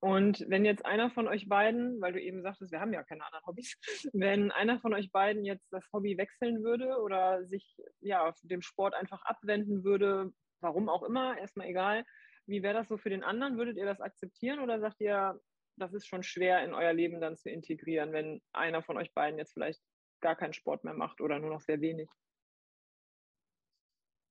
Und 0.00 0.44
wenn 0.48 0.64
jetzt 0.64 0.84
einer 0.84 1.10
von 1.10 1.28
euch 1.28 1.48
beiden, 1.48 2.00
weil 2.00 2.12
du 2.12 2.20
eben 2.20 2.42
sagtest, 2.42 2.72
wir 2.72 2.80
haben 2.80 2.92
ja 2.92 3.02
keine 3.02 3.24
anderen 3.24 3.46
Hobbys, 3.46 3.76
wenn 4.12 4.50
einer 4.50 4.80
von 4.80 4.94
euch 4.94 5.10
beiden 5.12 5.44
jetzt 5.44 5.72
das 5.72 5.84
Hobby 5.92 6.16
wechseln 6.18 6.62
würde 6.62 7.00
oder 7.00 7.44
sich 7.46 7.76
ja 8.00 8.32
dem 8.42 8.62
Sport 8.62 8.94
einfach 8.94 9.22
abwenden 9.24 9.84
würde, 9.84 10.32
warum 10.60 10.88
auch 10.88 11.02
immer, 11.02 11.38
erstmal 11.38 11.68
egal, 11.68 12.04
wie 12.46 12.62
wäre 12.62 12.74
das 12.74 12.88
so 12.88 12.96
für 12.96 13.10
den 13.10 13.22
anderen? 13.22 13.58
Würdet 13.58 13.76
ihr 13.76 13.86
das 13.86 14.00
akzeptieren 14.00 14.60
oder 14.60 14.80
sagt 14.80 15.00
ihr, 15.00 15.38
das 15.76 15.94
ist 15.94 16.06
schon 16.06 16.22
schwer 16.22 16.64
in 16.64 16.74
euer 16.74 16.92
Leben 16.92 17.20
dann 17.20 17.36
zu 17.36 17.50
integrieren, 17.50 18.12
wenn 18.12 18.40
einer 18.52 18.82
von 18.82 18.96
euch 18.96 19.12
beiden 19.12 19.38
jetzt 19.38 19.52
vielleicht 19.52 19.80
gar 20.20 20.34
keinen 20.34 20.54
Sport 20.54 20.84
mehr 20.84 20.94
macht 20.94 21.20
oder 21.20 21.38
nur 21.38 21.50
noch 21.50 21.60
sehr 21.60 21.80
wenig? 21.80 22.08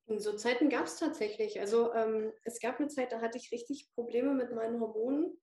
So 0.07 0.33
Zeiten 0.33 0.69
gab 0.69 0.85
es 0.85 0.97
tatsächlich. 0.97 1.59
Also 1.59 1.93
ähm, 1.93 2.31
es 2.45 2.59
gab 2.59 2.79
eine 2.79 2.87
Zeit, 2.87 3.11
da 3.11 3.19
hatte 3.19 3.37
ich 3.37 3.51
richtig 3.51 3.89
Probleme 3.93 4.33
mit 4.33 4.53
meinen 4.53 4.79
Hormonen 4.79 5.37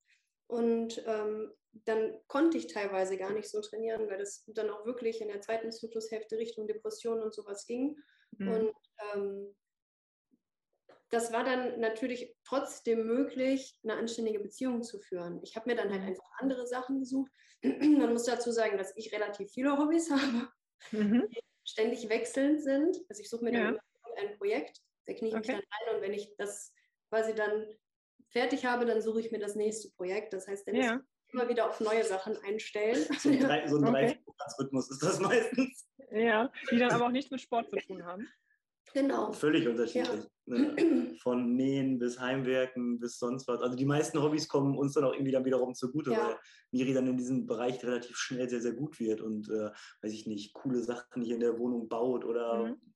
und 0.47 1.03
ähm, 1.07 1.53
dann 1.85 2.15
konnte 2.29 2.57
ich 2.57 2.69
teilweise 2.69 3.19
gar 3.19 3.33
nicht 3.33 3.51
so 3.51 3.61
trainieren, 3.61 4.09
weil 4.09 4.19
das 4.19 4.45
dann 4.47 4.71
auch 4.71 4.87
wirklich 4.87 5.21
in 5.21 5.29
der 5.29 5.41
zweiten 5.41 5.71
Zyklushälfte 5.71 6.39
Richtung 6.39 6.67
Depressionen 6.67 7.23
und 7.23 7.35
sowas 7.35 7.67
ging. 7.67 7.97
Mhm. 8.39 8.49
Und 8.49 8.75
ähm, 9.13 9.55
das 11.11 11.33
war 11.33 11.45
dann 11.45 11.81
natürlich 11.81 12.35
trotzdem 12.45 13.07
möglich, 13.07 13.77
eine 13.83 13.95
anständige 13.95 14.41
Beziehung 14.41 14.83
zu 14.83 14.99
führen. 14.99 15.41
Ich 15.43 15.57
habe 15.57 15.69
mir 15.69 15.77
dann 15.77 15.91
halt 15.91 16.03
mhm. 16.03 16.09
einfach 16.09 16.31
andere 16.39 16.67
Sachen 16.67 17.01
gesucht. 17.01 17.31
Man 17.63 18.13
muss 18.13 18.25
dazu 18.25 18.51
sagen, 18.51 18.79
dass 18.79 18.97
ich 18.97 19.13
relativ 19.13 19.51
viele 19.51 19.77
Hobbys 19.77 20.11
habe, 20.11 20.49
mhm. 20.93 21.29
die 21.29 21.41
ständig 21.67 22.09
wechselnd 22.09 22.63
sind. 22.63 22.97
Also 23.09 23.21
ich 23.21 23.29
suche 23.29 23.45
mir 23.45 23.53
ja. 23.53 23.65
dann 23.65 23.79
ein 24.17 24.37
Projekt, 24.39 24.81
da 25.07 25.15
knie 25.15 25.29
ich 25.29 25.35
okay. 25.35 25.57
mich 25.57 25.67
dann 25.67 25.89
ein 25.89 25.97
und 25.97 26.03
wenn 26.03 26.13
ich 26.13 26.35
das 26.37 26.73
quasi 27.11 27.35
dann 27.35 27.67
fertig 28.31 28.67
habe, 28.67 28.85
dann 28.85 29.01
suche 29.01 29.21
ich 29.21 29.31
mir 29.31 29.39
das 29.39 29.55
nächste 29.55 29.91
Projekt. 29.97 30.33
Das 30.33 30.49
heißt, 30.49 30.67
dann 30.67 30.75
ja. 30.75 31.01
immer 31.33 31.49
wieder 31.49 31.69
auf 31.69 31.81
neue 31.81 32.05
Sachen 32.05 32.37
einstellen. 32.39 33.07
So 33.21 33.29
ein, 33.31 33.41
drei, 33.41 33.67
so 33.69 33.77
ein 33.77 33.87
okay. 33.87 34.19
Rhythmus 34.59 34.91
ist 34.91 35.03
das 35.03 35.21
meistens. 35.21 35.89
Ja, 36.11 36.51
die 36.71 36.79
dann 36.79 36.91
aber 36.91 37.07
auch 37.07 37.11
nichts 37.13 37.31
mit 37.31 37.41
Sport 37.41 37.71
zu 37.71 37.77
tun 37.77 38.05
haben. 38.05 38.29
Genau. 38.93 39.33
Völlig 39.33 39.67
unterschiedlich. 39.67 40.25
Ja. 40.47 40.59
Ne? 40.59 41.17
Von 41.21 41.57
Nähen 41.57 41.99
bis 41.99 42.21
Heimwerken 42.21 43.01
bis 43.01 43.19
sonst 43.19 43.49
was. 43.49 43.61
Also 43.61 43.77
die 43.77 43.87
meisten 43.87 44.23
Hobbys 44.23 44.47
kommen 44.47 44.77
uns 44.77 44.93
dann 44.93 45.05
auch 45.05 45.13
irgendwie 45.13 45.33
dann 45.33 45.45
wiederum 45.45 45.75
zugute, 45.75 46.13
ja. 46.13 46.29
weil 46.29 46.37
Miri 46.71 46.93
dann 46.93 47.09
in 47.09 47.17
diesem 47.17 47.47
Bereich 47.47 47.83
relativ 47.83 48.17
schnell 48.17 48.49
sehr, 48.49 48.61
sehr 48.61 48.75
gut 48.75 49.01
wird 49.01 49.21
und, 49.21 49.49
äh, 49.49 49.71
weiß 50.03 50.13
ich 50.13 50.27
nicht, 50.27 50.55
coole 50.55 50.83
Sachen 50.83 51.23
hier 51.23 51.35
in 51.35 51.41
der 51.41 51.59
Wohnung 51.59 51.89
baut 51.89 52.25
oder 52.25 52.69
mhm. 52.69 52.94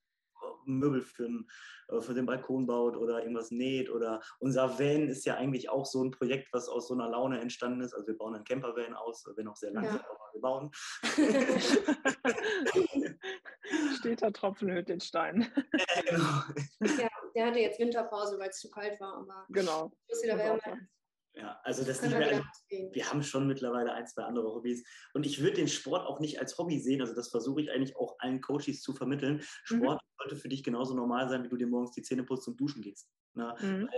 Möbel 0.69 1.03
für, 1.03 1.25
den, 1.25 1.49
äh, 1.89 2.01
für 2.01 2.15
den 2.15 2.27
Balkon 2.27 2.67
baut 2.67 2.97
oder 2.97 3.21
irgendwas 3.21 3.51
näht. 3.51 3.91
Oder 3.91 4.21
unser 4.39 4.79
Van 4.79 5.09
ist 5.09 5.25
ja 5.25 5.37
eigentlich 5.37 5.71
auch 5.71 5.87
so 5.87 6.05
ein 6.05 6.11
Projekt, 6.11 6.49
was 6.53 6.69
aus 6.69 6.89
so 6.89 6.95
einer 6.95 7.09
Laune 7.09 7.41
entstanden 7.41 7.81
ist. 7.81 7.95
Also 7.95 8.07
wir 8.07 8.17
bauen 8.17 8.35
einen 8.35 8.45
Campervan 8.45 8.95
aus, 8.95 9.25
wenn 9.37 9.49
auch 9.49 9.57
sehr 9.57 9.73
langsam, 9.73 9.97
ja. 9.97 10.05
aber 10.09 10.31
wir 10.33 10.41
bauen. 10.41 10.71
Steter 13.99 14.33
Tropfen 14.33 14.71
hört 14.71 14.89
den 14.89 15.01
Stein. 15.01 15.47
Ja, 16.11 16.47
genau. 16.51 17.03
ja, 17.03 17.09
der 17.35 17.47
hatte 17.47 17.59
jetzt 17.59 17.79
Winterpause, 17.79 18.39
weil 18.39 18.49
es 18.49 18.59
zu 18.59 18.71
kalt 18.71 18.99
war. 19.01 19.19
Aber 19.19 19.45
genau. 19.51 19.93
Muss 20.09 20.23
wieder 20.23 20.39
wärmer. 20.39 20.79
Ja, 21.35 21.61
also 21.63 21.85
das 21.85 22.03
nicht 22.03 22.19
mehr, 22.19 22.43
wir 22.69 23.11
haben 23.11 23.23
schon 23.23 23.47
mittlerweile 23.47 23.93
ein, 23.93 24.07
zwei 24.07 24.23
andere 24.25 24.53
Hobbys. 24.53 24.85
Und 25.15 25.25
ich 25.25 25.41
würde 25.41 25.57
den 25.57 25.69
Sport 25.69 26.07
auch 26.07 26.19
nicht 26.19 26.41
als 26.41 26.59
Hobby 26.59 26.81
sehen. 26.81 27.01
Also 27.01 27.15
das 27.15 27.29
versuche 27.29 27.61
ich 27.61 27.71
eigentlich 27.71 27.97
auch 27.97 28.17
allen 28.19 28.41
Coaches 28.41 28.83
zu 28.83 28.93
vermitteln. 28.93 29.37
Mhm. 29.37 29.43
Sport 29.65 30.03
mhm. 30.03 30.09
sollte 30.19 30.37
für 30.37 30.49
dich 30.49 30.65
genauso 30.65 30.95
normal 30.95 31.29
sein, 31.29 31.45
wie 31.45 31.49
du 31.49 31.57
dir 31.57 31.69
morgens 31.69 31.93
die 31.93 32.03
Zähne 32.03 32.25
putzt 32.25 32.49
und 32.49 32.59
duschen 32.59 32.83
gehst. 32.83 33.09
Ne? 33.35 33.55
Mhm. 33.61 33.89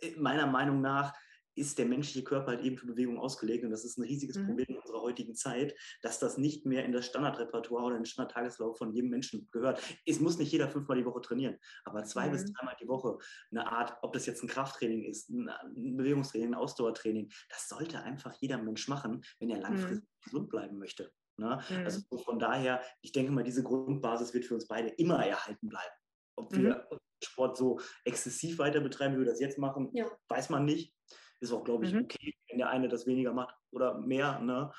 Äh, 0.00 0.16
meiner 0.16 0.46
Meinung 0.46 0.80
nach 0.80 1.12
ist 1.54 1.78
der 1.78 1.86
menschliche 1.86 2.24
Körper 2.24 2.48
halt 2.48 2.62
eben 2.62 2.76
für 2.76 2.86
Bewegung 2.86 3.18
ausgelegt. 3.18 3.64
Und 3.64 3.70
das 3.70 3.84
ist 3.84 3.98
ein 3.98 4.02
riesiges 4.02 4.36
mhm. 4.36 4.46
Problem 4.46 4.66
in 4.68 4.78
unserer 4.78 5.02
heutigen 5.02 5.34
Zeit, 5.34 5.74
dass 6.02 6.18
das 6.18 6.38
nicht 6.38 6.66
mehr 6.66 6.84
in 6.84 6.92
das 6.92 7.06
Standardrepertoire 7.06 7.84
oder 7.84 7.96
in 7.96 8.02
den 8.02 8.06
Standardtageslauf 8.06 8.78
von 8.78 8.92
jedem 8.92 9.10
Menschen 9.10 9.48
gehört. 9.50 9.80
Es 10.06 10.20
muss 10.20 10.38
nicht 10.38 10.52
jeder 10.52 10.68
fünfmal 10.68 10.98
die 10.98 11.04
Woche 11.04 11.20
trainieren, 11.20 11.56
aber 11.84 12.04
zwei 12.04 12.28
mhm. 12.28 12.32
bis 12.32 12.52
dreimal 12.52 12.76
die 12.80 12.88
Woche 12.88 13.18
eine 13.50 13.70
Art, 13.70 13.96
ob 14.02 14.12
das 14.12 14.26
jetzt 14.26 14.42
ein 14.42 14.48
Krafttraining 14.48 15.04
ist, 15.04 15.30
ein 15.30 15.48
Bewegungstraining, 15.96 16.50
ein 16.50 16.54
Ausdauertraining, 16.54 17.30
das 17.48 17.68
sollte 17.68 18.00
einfach 18.02 18.34
jeder 18.40 18.58
Mensch 18.58 18.88
machen, 18.88 19.22
wenn 19.38 19.50
er 19.50 19.58
langfristig 19.58 20.04
mhm. 20.04 20.24
gesund 20.24 20.48
bleiben 20.50 20.78
möchte. 20.78 21.12
Ne? 21.36 21.60
Mhm. 21.70 21.84
Also 21.84 22.02
von 22.18 22.38
daher, 22.38 22.82
ich 23.00 23.12
denke 23.12 23.32
mal, 23.32 23.44
diese 23.44 23.62
Grundbasis 23.62 24.34
wird 24.34 24.44
für 24.44 24.54
uns 24.54 24.68
beide 24.68 24.88
immer 24.88 25.24
erhalten 25.24 25.68
bleiben. 25.68 25.94
Ob 26.36 26.54
wir 26.54 26.86
mhm. 26.90 26.98
Sport 27.22 27.56
so 27.56 27.80
exzessiv 28.04 28.58
weiter 28.58 28.80
betreiben, 28.80 29.14
wie 29.14 29.20
wir 29.20 29.26
das 29.26 29.40
jetzt 29.40 29.58
machen, 29.58 29.90
ja. 29.92 30.06
weiß 30.28 30.50
man 30.50 30.64
nicht. 30.64 30.94
Ist 31.40 31.52
auch, 31.52 31.64
glaube 31.64 31.86
ich, 31.86 31.92
mhm. 31.94 32.04
okay, 32.04 32.34
wenn 32.48 32.58
der 32.58 32.68
eine 32.70 32.88
das 32.88 33.06
weniger 33.06 33.32
macht 33.32 33.54
oder 33.72 33.98
mehr. 33.98 34.38
Ne? 34.40 34.70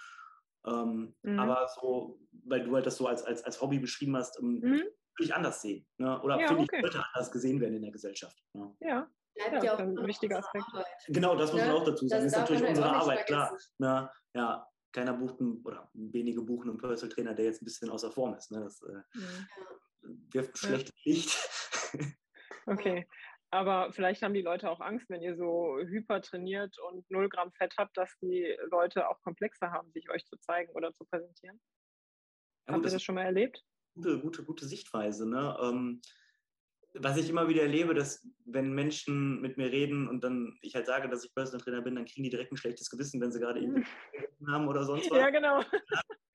Ähm, 0.65 1.15
mhm. 1.23 1.39
Aber 1.39 1.67
so, 1.79 2.19
weil 2.45 2.63
du 2.63 2.75
halt 2.75 2.85
das 2.85 2.97
so 2.97 3.07
als, 3.07 3.23
als, 3.23 3.43
als 3.43 3.59
Hobby 3.61 3.79
beschrieben 3.79 4.15
hast, 4.15 4.39
ähm, 4.39 4.59
mhm. 4.61 4.83
ich 5.19 5.33
anders 5.33 5.61
sehen. 5.61 5.87
Ne? 5.97 6.21
Oder 6.21 6.39
Ja, 6.39 6.47
finde 6.47 6.63
okay. 6.63 6.75
ich, 6.77 6.81
sollte 6.81 7.03
anders 7.13 7.31
gesehen 7.31 7.59
werden 7.59 7.75
in 7.75 7.81
der 7.81 7.91
Gesellschaft. 7.91 8.37
Ne? 8.53 8.75
Ja, 8.79 9.09
Bleibt 9.33 9.53
Ja, 9.53 9.63
ja, 9.63 9.73
auch 9.75 9.79
ein 9.79 9.95
wichtiger 10.07 10.37
Aspekt. 10.39 10.65
Arbeit. 10.73 10.85
Genau, 11.07 11.35
das 11.35 11.51
muss 11.53 11.61
Ne? 11.61 11.67
man 11.67 11.77
auch 11.77 11.85
dazu 11.85 12.07
sagen. 12.07 12.23
Das 12.25 12.33
Das 12.33 12.33
ist 12.33 12.39
natürlich 12.39 12.61
halt 12.61 12.69
unsere 12.77 12.95
Arbeit, 12.95 13.25
klar. 13.25 13.47
vergessen. 13.47 13.73
Ne? 13.79 14.11
Ja, 14.35 14.67
keiner 14.91 15.13
bucht 15.13 15.39
einen, 15.39 15.61
oder 15.63 15.89
wenige 15.93 16.41
buchen 16.41 16.69
einen 16.69 16.77
Personal 16.77 17.09
Trainer, 17.15 17.33
der 17.33 17.45
jetzt 17.45 17.61
ein 17.61 17.65
bisschen 17.65 17.89
außer 17.89 18.11
Form 18.11 18.35
ist. 18.35 18.51
Ne? 18.51 18.59
Das 18.59 18.81
äh, 18.83 19.01
Mhm. 19.17 20.27
wirft 20.33 20.49
ein 20.49 20.57
Ja. 20.61 20.67
schlechtes 20.67 21.05
Licht. 21.05 21.49
okay. 22.67 23.07
Aber 23.53 23.91
vielleicht 23.91 24.22
haben 24.22 24.34
die 24.34 24.41
Leute 24.41 24.70
auch 24.70 24.79
Angst, 24.79 25.10
wenn 25.10 25.22
ihr 25.22 25.36
so 25.36 25.77
hypertrainiert 25.77 26.77
und 26.89 27.10
0 27.12 27.27
Gramm 27.27 27.51
Fett 27.51 27.74
habt, 27.77 27.98
dass 27.98 28.17
die 28.20 28.55
Leute 28.70 29.10
auch 29.10 29.22
komplexer 29.22 29.72
haben, 29.72 29.91
sich 29.91 30.10
euch 30.10 30.25
zu 30.25 30.38
zeigen 30.38 30.72
oder 30.72 30.93
zu 30.93 31.03
präsentieren. 31.05 31.60
Ja, 32.67 32.74
Habt 32.75 32.79
ihr 32.79 32.84
das 32.84 32.93
das 32.93 33.03
schon 33.03 33.15
mal 33.15 33.25
erlebt? 33.25 33.62
gute, 33.93 34.20
gute, 34.20 34.43
gute 34.46 34.65
Sichtweise. 34.65 35.29
Ne? 35.29 35.58
Ähm, 35.62 36.01
was 36.93 37.17
ich 37.17 37.29
immer 37.29 37.48
wieder 37.48 37.62
erlebe, 37.62 37.93
dass 37.93 38.27
wenn 38.45 38.74
Menschen 38.74 39.39
mit 39.41 39.57
mir 39.57 39.71
reden 39.71 40.07
und 40.10 40.24
dann 40.24 40.57
ich 40.62 40.75
halt 40.75 40.86
sage, 40.86 41.07
dass 41.10 41.24
ich 41.24 41.33
Personal 41.33 41.62
Trainer 41.63 41.81
bin, 41.81 41.95
dann 41.95 42.05
kriegen 42.05 42.24
die 42.24 42.29
direkt 42.29 42.51
ein 42.51 42.57
schlechtes 42.57 42.89
Gewissen, 42.89 43.21
wenn 43.21 43.31
sie 43.31 43.39
gerade 43.39 43.60
irgendwie 43.60 43.83
gegessen 44.12 44.51
haben 44.51 44.67
oder 44.67 44.83
sonst 44.83 45.10
was. 45.10 45.17
Ja, 45.17 45.29
genau. 45.29 45.62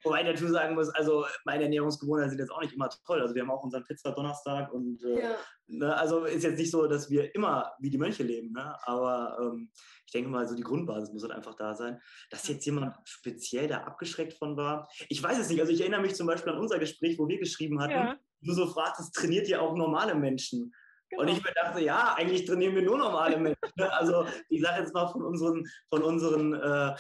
Wobei 0.05 0.21
ich 0.21 0.27
dazu 0.29 0.47
sagen 0.47 0.75
muss, 0.77 0.89
also 0.91 1.27
meine 1.45 1.65
Ernährungsgewohnheiten 1.65 2.31
sind 2.31 2.39
jetzt 2.39 2.51
auch 2.53 2.61
nicht 2.63 2.75
immer 2.75 2.89
toll. 3.07 3.21
Also 3.21 3.35
wir 3.35 3.43
haben 3.43 3.51
auch 3.51 3.65
unseren 3.65 3.83
Pizza 3.85 4.13
Donnerstag 4.13 4.73
und 4.73 5.03
äh, 5.03 5.21
Ja. 5.21 5.37
ne, 5.67 5.97
also 5.97 6.25
ist 6.25 6.45
jetzt 6.45 6.59
nicht 6.59 6.71
so, 6.71 6.87
dass 6.87 7.11
wir 7.11 7.35
immer 7.35 7.73
wie 7.81 7.91
die 7.91 7.99
Mönche 7.99 8.23
leben, 8.23 8.53
ne? 8.53 8.77
aber 8.83 9.37
ähm, 9.41 9.71
ich 10.07 10.13
denke 10.13 10.31
mal, 10.31 10.47
so 10.47 10.55
die 10.55 10.63
Grundbasis 10.63 11.13
muss 11.13 11.23
halt 11.23 11.33
einfach 11.33 11.55
da 11.57 11.75
sein. 11.75 12.01
Dass 12.31 12.47
jetzt 12.47 12.65
jemand 12.67 12.95
speziell 13.05 13.67
da 13.67 13.79
abgeschreckt 13.83 14.35
von 14.35 14.57
war, 14.57 14.89
ich 15.09 15.21
weiß 15.21 15.39
es 15.39 15.49
nicht. 15.49 15.61
Also 15.61 15.73
ich 15.73 15.81
erinnere 15.81 16.03
mich 16.03 16.15
zum 16.15 16.29
Beispiel 16.29 16.53
an 16.53 16.61
unser 16.61 16.79
Gespräch, 16.79 17.19
wo 17.19 17.27
wir 17.27 17.39
geschrieben 17.39 17.81
hatten, 17.81 17.93
Ja, 17.93 18.17
du 18.47 18.55
so 18.55 18.67
fragtest, 18.67 19.15
trainiert 19.15 19.49
ihr 19.49 19.61
auch 19.61 19.77
normale 19.77 20.15
Menschen? 20.15 20.73
genau. 21.11 21.23
Und 21.23 21.29
ich 21.29 21.43
mir 21.43 21.53
dachte, 21.53 21.81
ja, 21.81 22.15
eigentlich 22.17 22.45
trainieren 22.45 22.75
wir 22.75 22.83
nur 22.83 22.99
normale 22.99 23.39
Menschen. 23.39 23.73
ne? 23.77 23.93
Also 23.93 24.27
ich 24.49 24.63
sage 24.63 24.83
jetzt 24.83 24.95
mal, 24.95 25.09
von 25.09 25.23
unseren, 25.23 25.65
von 25.89 26.03
unseren 26.03 26.55
äh, 26.55 26.95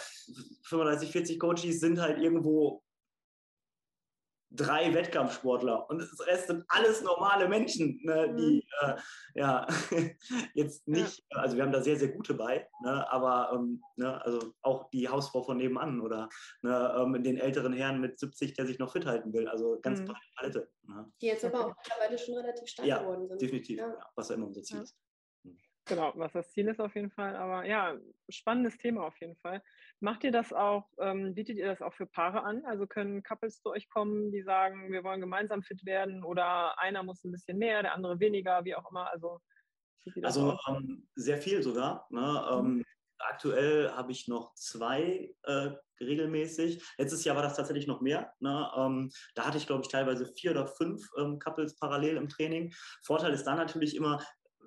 35, 0.65 1.11
40 1.11 1.39
Coaches 1.39 1.81
sind 1.81 2.01
halt 2.01 2.19
irgendwo 2.19 2.83
drei 4.51 4.95
Wettkampfsportler 4.95 5.89
und 5.91 5.99
das 6.01 6.27
Rest 6.27 6.47
sind 6.47 6.65
alles 6.69 7.03
normale 7.03 7.49
Menschen, 7.49 8.01
ne, 8.05 8.35
die 8.35 8.67
äh, 8.81 8.95
ja 9.35 9.67
jetzt 10.55 10.87
nicht, 10.89 11.25
also 11.31 11.57
wir 11.57 11.65
haben 11.65 11.73
da 11.73 11.83
sehr, 11.83 11.97
sehr 11.97 12.09
gute 12.09 12.35
bei, 12.35 12.69
ne, 12.83 13.11
aber 13.11 13.53
ähm, 13.55 13.83
ne, 13.97 14.25
also 14.25 14.53
auch 14.63 14.89
die 14.91 15.09
Hausfrau 15.09 15.43
von 15.43 15.57
nebenan 15.57 16.01
oder 16.01 16.29
ne, 16.63 16.95
ähm, 16.99 17.23
den 17.23 17.39
älteren 17.39 17.73
Herrn 17.73 18.01
mit 18.01 18.19
70, 18.19 18.55
der 18.55 18.67
sich 18.67 18.79
noch 18.79 18.93
fit 18.93 19.07
halten 19.07 19.33
will, 19.33 19.49
also 19.49 19.79
ganz 19.81 20.01
Mhm. 20.01 20.05
breite 20.07 20.21
Palette. 20.37 20.71
Ne? 20.83 21.13
Die 21.21 21.27
jetzt 21.27 21.45
aber 21.45 21.67
auch 21.67 21.75
mittlerweile 21.77 22.19
schon 22.19 22.35
relativ 22.37 22.69
stark 22.69 22.87
Ja, 22.87 22.99
geworden 23.03 23.27
sind. 23.29 23.41
Definitiv, 23.43 23.79
Ja. 23.79 23.89
ja, 23.89 24.11
was 24.15 24.29
ja 24.29 24.37
immer 24.37 24.47
unser 24.47 24.63
Ziel 24.63 24.81
ist. 24.83 24.97
Genau, 25.87 26.13
was 26.17 26.33
das 26.33 26.51
Ziel 26.51 26.67
ist 26.69 26.81
auf 26.81 26.95
jeden 26.97 27.11
Fall. 27.11 27.37
Aber 27.37 27.65
ja, 27.65 27.97
spannendes 28.29 28.77
Thema 28.77 29.05
auf 29.05 29.17
jeden 29.21 29.37
Fall. 29.37 29.63
Macht 30.01 30.25
ihr 30.25 30.33
das 30.33 30.53
auch, 30.53 30.89
ähm, 30.99 31.35
bietet 31.35 31.57
ihr 31.59 31.67
das 31.67 31.81
auch 31.81 31.95
für 31.95 32.07
Paare 32.07 32.43
an? 32.43 32.65
Also 32.67 32.87
können 32.89 33.23
Couples 33.23 33.61
zu 33.61 33.71
euch 33.71 33.89
kommen, 33.89 34.33
die 34.33 34.43
sagen, 34.43 34.91
wir 34.91 35.05
wollen 35.05 35.21
gemeinsam 35.21 35.63
fit 35.63 35.85
werden 35.87 36.25
oder 36.25 36.79
einer 36.81 37.05
muss 37.05 37.25
ein 37.25 37.31
bisschen 37.31 37.59
mehr, 37.59 37.83
der 37.83 37.95
andere 37.95 38.19
weniger, 38.19 38.65
wie 38.65 38.75
auch 38.75 38.91
immer. 38.91 39.11
Also, 39.13 39.41
Also 40.23 40.59
ähm, 40.69 41.09
sehr 41.15 41.39
viel 41.39 41.63
sogar. 41.63 42.07
Ne? 42.11 42.21
Mhm. 42.21 42.67
Ähm, 42.67 42.85
aktuell 43.19 43.93
habe 43.93 44.11
ich 44.11 44.27
noch 44.27 44.55
zwei 44.55 45.33
äh, 45.45 45.71
regelmäßig. 46.01 46.83
Letztes 46.99 47.25
Jahr 47.25 47.37
war 47.37 47.43
das 47.43 47.57
tatsächlich 47.57 47.87
noch 47.87 48.01
mehr. 48.01 48.33
Ne? 48.41 48.71
Ähm, 48.77 49.11
da 49.37 49.47
hatte 49.47 49.59
ich, 49.59 49.67
glaube 49.69 49.83
ich, 49.83 49.89
teilweise 49.89 50.27
vier 50.27 50.51
oder 50.51 50.67
fünf 50.67 51.09
ähm, 51.17 51.39
Couples 51.39 51.79
parallel 51.79 52.17
im 52.17 52.29
Training. 52.29 52.75
Vorteil 53.05 53.33
ist 53.33 53.45
da 53.45 53.55
natürlich 53.55 53.95
immer, 53.95 54.21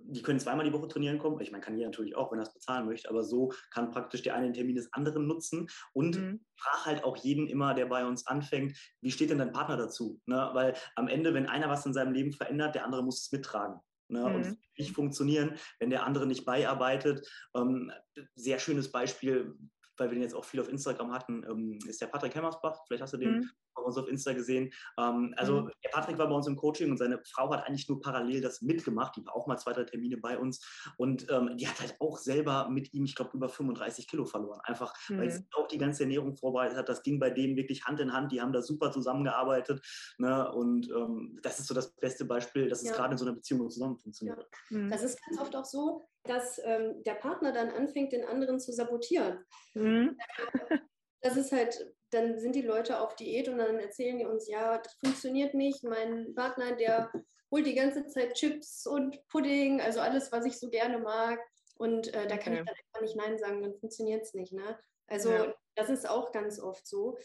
die 0.04 0.22
können 0.22 0.40
zweimal 0.40 0.66
die 0.66 0.74
Woche 0.74 0.88
trainieren 0.88 1.20
kommen. 1.20 1.40
Ich 1.42 1.52
meine, 1.52 1.64
kann 1.64 1.76
jeder 1.76 1.90
natürlich 1.90 2.16
auch, 2.16 2.32
wenn 2.32 2.40
er 2.40 2.44
es 2.44 2.54
bezahlen 2.54 2.86
möchte, 2.86 3.10
aber 3.10 3.24
so 3.24 3.52
kann 3.72 3.92
praktisch 3.92 4.22
der 4.24 4.36
eine 4.36 4.48
den 4.48 4.54
Termin 4.54 4.76
des 4.76 4.92
anderen 4.94 5.28
nutzen 5.28 5.68
und 5.94 6.22
Mhm. 6.22 6.40
frag 6.58 6.86
halt 6.86 7.04
auch 7.04 7.18
jeden 7.18 7.48
immer, 7.48 7.74
der 7.74 7.86
bei 7.86 8.06
uns 8.06 8.28
anfängt, 8.28 8.78
wie 9.02 9.12
steht 9.12 9.30
denn 9.30 9.38
dein 9.38 9.52
Partner 9.54 9.78
dazu? 9.78 10.20
Ne? 10.26 10.50
Weil 10.54 10.76
am 10.96 11.08
Ende, 11.08 11.34
wenn 11.34 11.48
einer 11.48 11.70
was 11.70 11.86
in 11.86 11.94
seinem 11.94 12.14
Leben 12.14 12.34
verändert, 12.34 12.76
der 12.76 12.86
andere 12.86 13.04
muss 13.04 13.22
es 13.22 13.32
mittragen. 13.32 13.80
Ne? 14.10 14.30
Und 14.32 14.42
Mhm. 14.42 14.46
es 14.46 14.58
wird 14.62 14.80
nicht 14.80 14.96
funktionieren, 14.96 15.56
wenn 15.80 15.90
der 15.90 16.04
andere 16.06 16.26
nicht 16.28 16.46
beiarbeitet. 16.46 17.28
Ähm, 17.56 17.92
sehr 18.36 18.60
schönes 18.60 18.92
Beispiel, 18.92 19.56
weil 20.00 20.10
wir 20.10 20.16
den 20.16 20.24
jetzt 20.24 20.36
auch 20.36 20.46
viel 20.46 20.60
auf 20.60 20.70
Instagram 20.70 21.12
hatten, 21.14 21.44
ähm, 21.50 21.80
ist 21.88 22.02
der 22.02 22.08
Patrick 22.08 22.36
Hemmersbach. 22.36 22.82
Vielleicht 22.88 23.04
hast 23.04 23.14
du 23.14 23.18
den 23.18 23.38
Mhm. 23.40 23.50
bei 23.76 23.82
uns 23.84 23.98
auf 23.98 24.08
Insta 24.08 24.34
gesehen. 24.34 24.72
Ähm, 24.98 25.34
also 25.38 25.62
Mhm. 25.62 25.72
der 25.84 25.90
Patrick 25.90 26.18
war 26.18 26.28
bei 26.28 26.36
uns 26.36 26.48
im 26.48 26.56
Coaching 26.56 26.92
und 26.92 26.98
seine 26.98 27.22
Frau 27.26 27.52
hat 27.54 27.66
eigentlich 27.66 27.88
nur 27.88 28.02
parallel 28.02 28.42
das 28.42 28.62
mitgemacht. 28.62 29.16
Die 29.16 29.26
war 29.26 29.36
auch 29.36 29.48
mal 29.48 29.58
zwei, 29.58 29.74
drei 29.74 29.84
Termine 29.86 30.18
bei 30.18 30.38
uns 30.38 30.60
und 30.98 31.28
ähm, 31.30 31.56
die 31.58 31.68
hat 31.68 31.80
halt 31.80 31.96
auch 32.00 32.18
selber 32.18 32.70
mit 32.70 32.94
ihm, 32.94 33.06
ich 33.06 33.16
glaube, 33.16 33.32
über 33.36 33.48
35 33.50 34.08
Kilo 34.08 34.26
verloren. 34.26 34.60
Einfach, 34.64 34.94
weil 35.10 35.28
Mhm. 35.28 35.32
sie 35.32 35.46
auch 35.56 35.68
die 35.68 35.78
ganze 35.78 36.04
Ernährung 36.04 36.36
vorbereitet 36.36 36.78
hat. 36.78 36.90
Das 36.90 37.04
ging 37.04 37.20
bei 37.20 37.30
denen 37.30 37.56
wirklich 37.56 37.86
Hand 37.86 38.00
in 38.00 38.14
Hand. 38.14 38.32
Die 38.32 38.42
haben 38.42 38.52
da 38.54 38.62
super 38.62 38.92
zusammengearbeitet. 38.92 39.82
Ne? 40.18 40.52
Und 40.52 40.90
ähm, 40.90 41.40
das 41.42 41.60
ist 41.60 41.68
so 41.68 41.74
das 41.74 41.96
beste 41.96 42.26
Beispiel, 42.26 42.68
dass 42.70 42.82
es 42.82 42.90
Ja. 42.90 42.96
gerade 42.96 43.14
in 43.14 43.18
so 43.18 43.26
einer 43.26 43.36
Beziehung 43.36 43.70
zusammen 43.70 43.98
funktioniert. 43.98 44.46
Mhm. 44.70 44.90
Das 44.90 45.04
ist 45.04 45.20
ganz 45.26 45.40
oft 45.40 45.56
auch 45.56 45.66
so, 45.66 46.08
dass 46.30 46.62
ähm, 46.64 47.04
der 47.04 47.16
Partner 47.16 47.52
dann 47.52 47.70
anfängt, 47.72 48.14
den 48.14 48.24
anderen 48.24 48.60
zu 48.60 48.72
sabotieren. 48.72 49.46
Mhm. 49.74 50.18
Das 51.22 51.36
ist 51.36 51.52
halt, 51.52 51.94
dann 52.12 52.40
sind 52.40 52.56
die 52.56 52.62
Leute 52.62 53.02
auf 53.02 53.14
Diät 53.18 53.50
und 53.50 53.58
dann 53.58 53.78
erzählen 53.78 54.18
die 54.18 54.24
uns, 54.24 54.48
ja, 54.48 54.78
das 54.78 54.94
funktioniert 55.04 55.54
nicht. 55.54 55.84
Mein 55.84 56.34
Partner, 56.34 56.78
der 56.78 57.12
holt 57.52 57.66
die 57.66 57.76
ganze 57.76 58.08
Zeit 58.08 58.36
Chips 58.36 58.88
und 58.88 59.28
Pudding, 59.28 59.82
also 59.82 60.00
alles, 60.00 60.32
was 60.32 60.46
ich 60.46 60.58
so 60.58 60.70
gerne 60.70 60.98
mag. 61.00 61.40
Und 61.76 62.14
äh, 62.14 62.26
da 62.26 62.38
kann 62.38 62.54
ich 62.54 62.62
Okay. 62.62 62.70
dann 62.70 62.76
einfach 62.86 63.02
nicht 63.02 63.18
Nein 63.18 63.38
sagen, 63.38 63.62
dann 63.62 63.76
funktioniert 63.76 64.22
es 64.24 64.34
nicht. 64.34 64.54
Ne? 64.54 64.80
Also 65.08 65.30
Ja. 65.30 65.54
das 65.76 65.90
ist 65.90 66.08
auch 66.08 66.32
ganz 66.32 66.58
oft 66.58 66.88
so. 66.88 67.18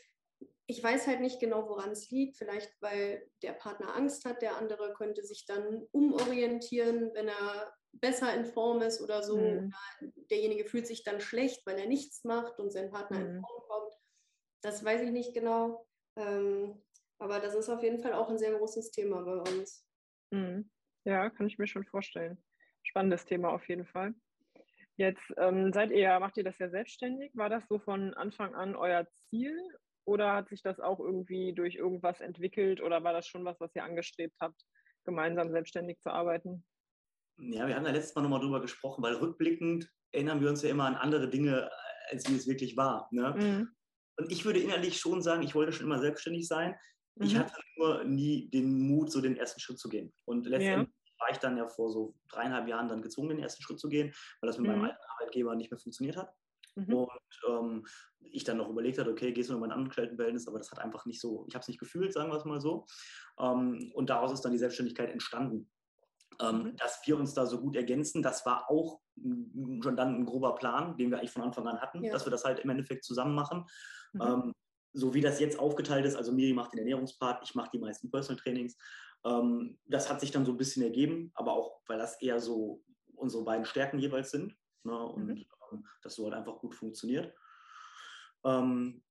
Ich 0.67 0.83
weiß 0.83 1.07
halt 1.07 1.21
nicht 1.21 1.39
genau, 1.39 1.69
woran 1.69 1.93
es 1.93 2.11
liegt. 2.11 2.37
Vielleicht, 2.37 2.75
weil 2.81 3.31
der 3.43 3.53
Partner 3.53 3.95
Angst 3.95 4.25
hat, 4.25 4.43
der 4.43 4.57
andere 4.57 4.93
könnte 4.95 5.23
sich 5.23 5.47
dann 5.47 5.87
umorientieren, 5.93 7.13
wenn 7.15 7.29
er 7.29 7.73
besser 8.01 8.35
in 8.35 8.45
Form 8.45 8.83
ist 8.83 9.01
oder 9.01 9.23
so. 9.23 9.39
Mhm. 9.39 9.73
Derjenige 10.31 10.65
fühlt 10.65 10.87
sich 10.87 11.05
dann 11.05 11.21
schlecht, 11.21 11.67
weil 11.67 11.79
er 11.79 11.87
nichts 11.87 12.25
macht 12.25 12.59
und 12.59 12.71
sein 12.71 12.91
Partner 12.91 13.21
in 13.21 13.37
Mhm. 13.37 13.41
Form 13.41 13.63
kommt. 13.69 13.95
Das 14.63 14.85
weiß 14.85 15.03
ich 15.03 15.11
nicht 15.11 15.35
genau. 15.35 15.87
Ähm, 16.17 16.83
aber 17.19 17.41
das 17.41 17.55
ist 17.55 17.69
auf 17.69 17.83
jeden 17.83 17.99
Fall 17.99 18.13
auch 18.13 18.29
ein 18.29 18.39
sehr 18.39 18.57
großes 18.57 18.91
Thema 18.91 19.23
bei 19.23 19.37
uns. 19.51 19.87
Mhm. 20.31 20.71
Ja, 21.05 21.31
kann 21.31 21.47
ich 21.47 21.59
mir 21.59 21.67
schon 21.67 21.85
vorstellen. 21.85 22.43
Spannendes 22.83 23.25
Thema 23.25 23.51
auf 23.51 23.69
jeden 23.69 23.87
Fall. 23.87 24.15
Jetzt 24.97 25.23
ähm, 25.39 25.73
seid 25.73 25.91
ihr, 25.91 25.99
ja- 25.99 26.21
macht 26.21 26.37
ihr 26.37 26.45
das 26.45 26.59
ja 26.59 26.69
selbstständig? 26.71 27.33
War 27.35 27.49
das 27.49 27.67
so 27.69 27.79
von 27.79 28.15
Anfang 28.15 28.55
an 28.55 28.77
euer 28.77 29.07
Ziel 29.11 29.57
oder 30.05 30.35
hat 30.35 30.49
sich 30.49 30.63
das 30.63 30.81
auch 30.81 31.01
irgendwie 31.01 31.53
durch 31.53 31.75
irgendwas 31.75 32.21
entwickelt 32.21 32.81
oder 32.81 33.03
war 33.03 33.13
das 33.13 33.27
schon 33.27 33.45
was, 33.45 33.59
was 33.61 33.75
ihr 33.75 33.85
angestrebt 33.85 34.37
habt, 34.41 34.63
gemeinsam 35.05 35.51
selbstständig 35.51 35.99
zu 36.01 36.11
arbeiten? 36.11 36.65
Ja, 37.37 37.67
wir 37.67 37.75
haben 37.77 37.85
ja 37.87 37.93
letztes 37.93 38.15
Mal 38.15 38.23
nochmal 38.23 38.41
drüber 38.41 38.61
gesprochen, 38.61 39.03
weil 39.03 39.15
rückblickend 39.15 39.91
erinnern 40.13 40.41
wir 40.41 40.49
uns 40.49 40.63
ja 40.63 40.71
immer 40.71 40.85
an 40.85 40.95
andere 40.95 41.29
Dinge, 41.29 41.71
als 42.11 42.29
wie 42.29 42.37
es 42.37 42.47
wirklich 42.47 42.77
war. 42.77 43.09
Ne? 43.11 43.35
Mhm. 43.37 43.69
Und 44.17 44.31
ich 44.31 44.45
würde 44.45 44.61
innerlich 44.61 44.99
schon 45.01 45.23
sagen, 45.23 45.43
ich 45.43 45.55
wollte 45.55 45.73
schon 45.73 45.87
immer 45.87 45.99
selbstständig 45.99 46.47
sein. 46.47 46.77
Ich 47.21 47.35
Mhm. 47.35 47.39
hatte 47.39 47.61
nur 47.77 48.05
nie 48.05 48.49
den 48.51 48.81
Mut, 48.89 49.11
so 49.11 49.21
den 49.21 49.37
ersten 49.37 49.61
Schritt 49.61 49.79
zu 49.79 49.89
gehen. 49.89 50.13
Und 50.25 50.47
letztendlich 50.47 50.95
war 51.19 51.31
ich 51.31 51.39
dann 51.39 51.57
ja 51.57 51.67
vor 51.67 51.91
so 51.91 52.17
dreieinhalb 52.29 52.69
Jahren 52.69 52.89
dann 52.89 53.03
gezwungen, 53.03 53.31
den 53.31 53.39
ersten 53.41 53.63
Schritt 53.63 53.81
zu 53.81 53.89
gehen, 53.89 54.13
weil 54.41 54.49
das 54.49 54.59
mit 54.59 54.67
meinem 54.67 54.79
Mhm. 54.79 54.85
alten 54.85 55.03
Arbeitgeber 55.19 55.55
nicht 55.57 55.71
mehr 55.71 55.79
funktioniert 55.79 56.17
hat. 56.17 56.33
Mhm. 56.77 56.95
Und 56.95 57.11
ähm, 57.49 57.87
ich 58.21 58.45
dann 58.45 58.57
noch 58.59 58.69
überlegt 58.69 58.99
habe, 58.99 59.11
okay, 59.11 59.33
gehst 59.33 59.51
du 59.51 59.57
in 59.57 59.63
ein 59.65 59.71
Angestelltenverhältnis, 59.73 60.49
aber 60.49 60.59
das 60.59 60.71
hat 60.73 60.81
einfach 60.81 61.07
nicht 61.07 61.21
so, 61.21 61.45
ich 61.49 61.55
habe 61.55 61.63
es 61.63 61.69
nicht 61.69 61.79
gefühlt, 61.81 62.13
sagen 62.13 62.31
wir 62.31 62.37
es 62.37 62.45
mal 62.45 62.61
so. 62.61 62.85
Ähm, 63.39 63.93
und 63.95 64.11
daraus 64.11 64.33
ist 64.33 64.43
dann 64.43 64.53
die 64.53 64.59
Selbstständigkeit 64.59 65.11
entstanden. 65.11 65.71
Ähm, 66.41 66.63
Mhm. 66.63 66.77
Dass 66.77 67.01
wir 67.07 67.19
uns 67.19 67.35
da 67.35 67.47
so 67.47 67.61
gut 67.61 67.77
ergänzen, 67.77 68.23
das 68.23 68.45
war 68.47 68.71
auch 68.71 69.01
schon 69.17 69.97
dann 69.97 70.15
ein 70.17 70.27
grober 70.27 70.55
Plan, 70.55 70.97
den 70.97 71.11
wir 71.11 71.19
eigentlich 71.19 71.31
von 71.31 71.43
Anfang 71.43 71.67
an 71.67 71.81
hatten, 71.81 72.03
Ja. 72.05 72.13
dass 72.13 72.27
wir 72.27 72.31
das 72.31 72.45
halt 72.45 72.61
im 72.61 72.71
Endeffekt 72.71 73.05
zusammen 73.05 73.35
machen. 73.35 73.65
Mhm. 74.13 74.21
Ähm, 74.23 74.53
so 74.93 75.13
wie 75.15 75.21
das 75.21 75.41
jetzt 75.41 75.59
aufgeteilt 75.59 76.05
ist, 76.07 76.15
also 76.17 76.31
Miri 76.33 76.53
macht 76.53 76.73
den 76.73 76.79
Ernährungspart, 76.79 77.43
ich 77.45 77.55
mache 77.55 77.71
die 77.73 77.79
meisten 77.79 78.11
Personal 78.11 78.41
Trainings. 78.41 78.77
Ähm, 79.25 79.79
das 79.87 80.09
hat 80.11 80.21
sich 80.21 80.31
dann 80.31 80.45
so 80.45 80.53
ein 80.53 80.57
bisschen 80.59 80.83
ergeben, 80.83 81.31
aber 81.35 81.53
auch, 81.53 81.81
weil 81.87 81.99
das 81.99 82.21
eher 82.21 82.39
so 82.41 82.83
unsere 83.17 83.45
beiden 83.45 83.65
Stärken 83.65 83.99
jeweils 83.99 84.31
sind 84.31 84.57
ne, 84.85 84.97
und 84.97 85.27
Mhm. 85.27 85.45
ähm, 85.73 85.87
das 86.03 86.15
so 86.15 86.25
halt 86.25 86.35
einfach 86.35 86.59
gut 86.59 86.75
funktioniert. 86.75 87.35
Ähm, 88.45 89.03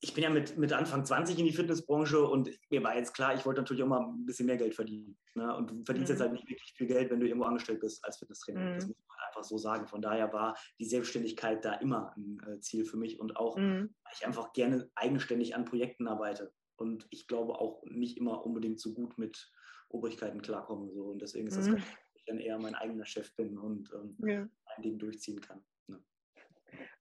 ich 0.00 0.12
bin 0.14 0.22
ja 0.24 0.30
mit, 0.30 0.56
mit 0.58 0.72
Anfang 0.72 1.04
20 1.04 1.38
in 1.38 1.46
die 1.46 1.52
Fitnessbranche 1.52 2.20
und 2.26 2.50
mir 2.70 2.82
war 2.84 2.96
jetzt 2.96 3.14
klar, 3.14 3.34
ich 3.34 3.44
wollte 3.46 3.60
natürlich 3.62 3.82
auch 3.82 3.88
mal 3.88 4.00
ein 4.02 4.26
bisschen 4.26 4.46
mehr 4.46 4.56
Geld 4.58 4.74
verdienen. 4.74 5.16
Ne? 5.34 5.54
Und 5.56 5.70
du 5.70 5.84
verdienst 5.84 6.10
Mhm. 6.10 6.14
jetzt 6.14 6.20
halt 6.20 6.32
nicht 6.32 6.48
wirklich 6.48 6.72
viel 6.76 6.86
Geld, 6.86 7.10
wenn 7.10 7.20
du 7.20 7.26
irgendwo 7.26 7.46
angestellt 7.46 7.80
bist 7.80 8.04
als 8.04 8.18
Fitnesstrainer. 8.18 8.74
Das 8.74 8.84
Mhm. 8.84 8.90
muss 8.90 8.98
man 9.08 9.16
halt 9.18 9.28
einfach 9.36 9.44
so 9.44 9.58
sagen. 9.58 9.86
Von 9.88 10.02
daher 10.02 10.32
war 10.32 10.56
die 10.78 10.84
Selbstständigkeit 10.84 11.64
da 11.64 11.74
immer 11.74 12.14
ein 12.16 12.38
äh, 12.46 12.60
Ziel 12.60 12.84
für 12.84 12.96
mich 12.98 13.18
und 13.20 13.36
auch, 13.36 13.56
Mhm. 13.56 13.94
weil 14.04 14.12
ich 14.14 14.26
einfach 14.26 14.52
gerne 14.52 14.88
eigenständig 14.94 15.54
an 15.54 15.64
Projekten 15.64 16.06
arbeite. 16.08 16.52
und 16.78 17.06
ich 17.08 17.26
glaube 17.26 17.54
auch 17.58 17.82
nicht 17.86 18.18
immer 18.18 18.44
unbedingt 18.44 18.78
so 18.78 18.92
gut 18.92 19.16
mit 19.16 19.50
Obrigkeiten 19.88 20.42
klarkommen. 20.42 20.92
So. 20.92 21.04
Und 21.04 21.22
deswegen 21.22 21.46
ist 21.48 21.56
das, 21.56 21.68
Mhm. 21.68 21.76
ganz 21.76 21.84
ich 22.16 22.24
dann 22.26 22.38
eher 22.38 22.58
mein 22.58 22.74
eigener 22.74 23.06
Chef 23.06 23.34
bin 23.34 23.56
und 23.56 23.90
ähm, 23.94 24.14
Ja. 24.28 24.42
ein 24.76 24.82
Ding 24.82 24.98
durchziehen 24.98 25.40
kann. 25.40 25.64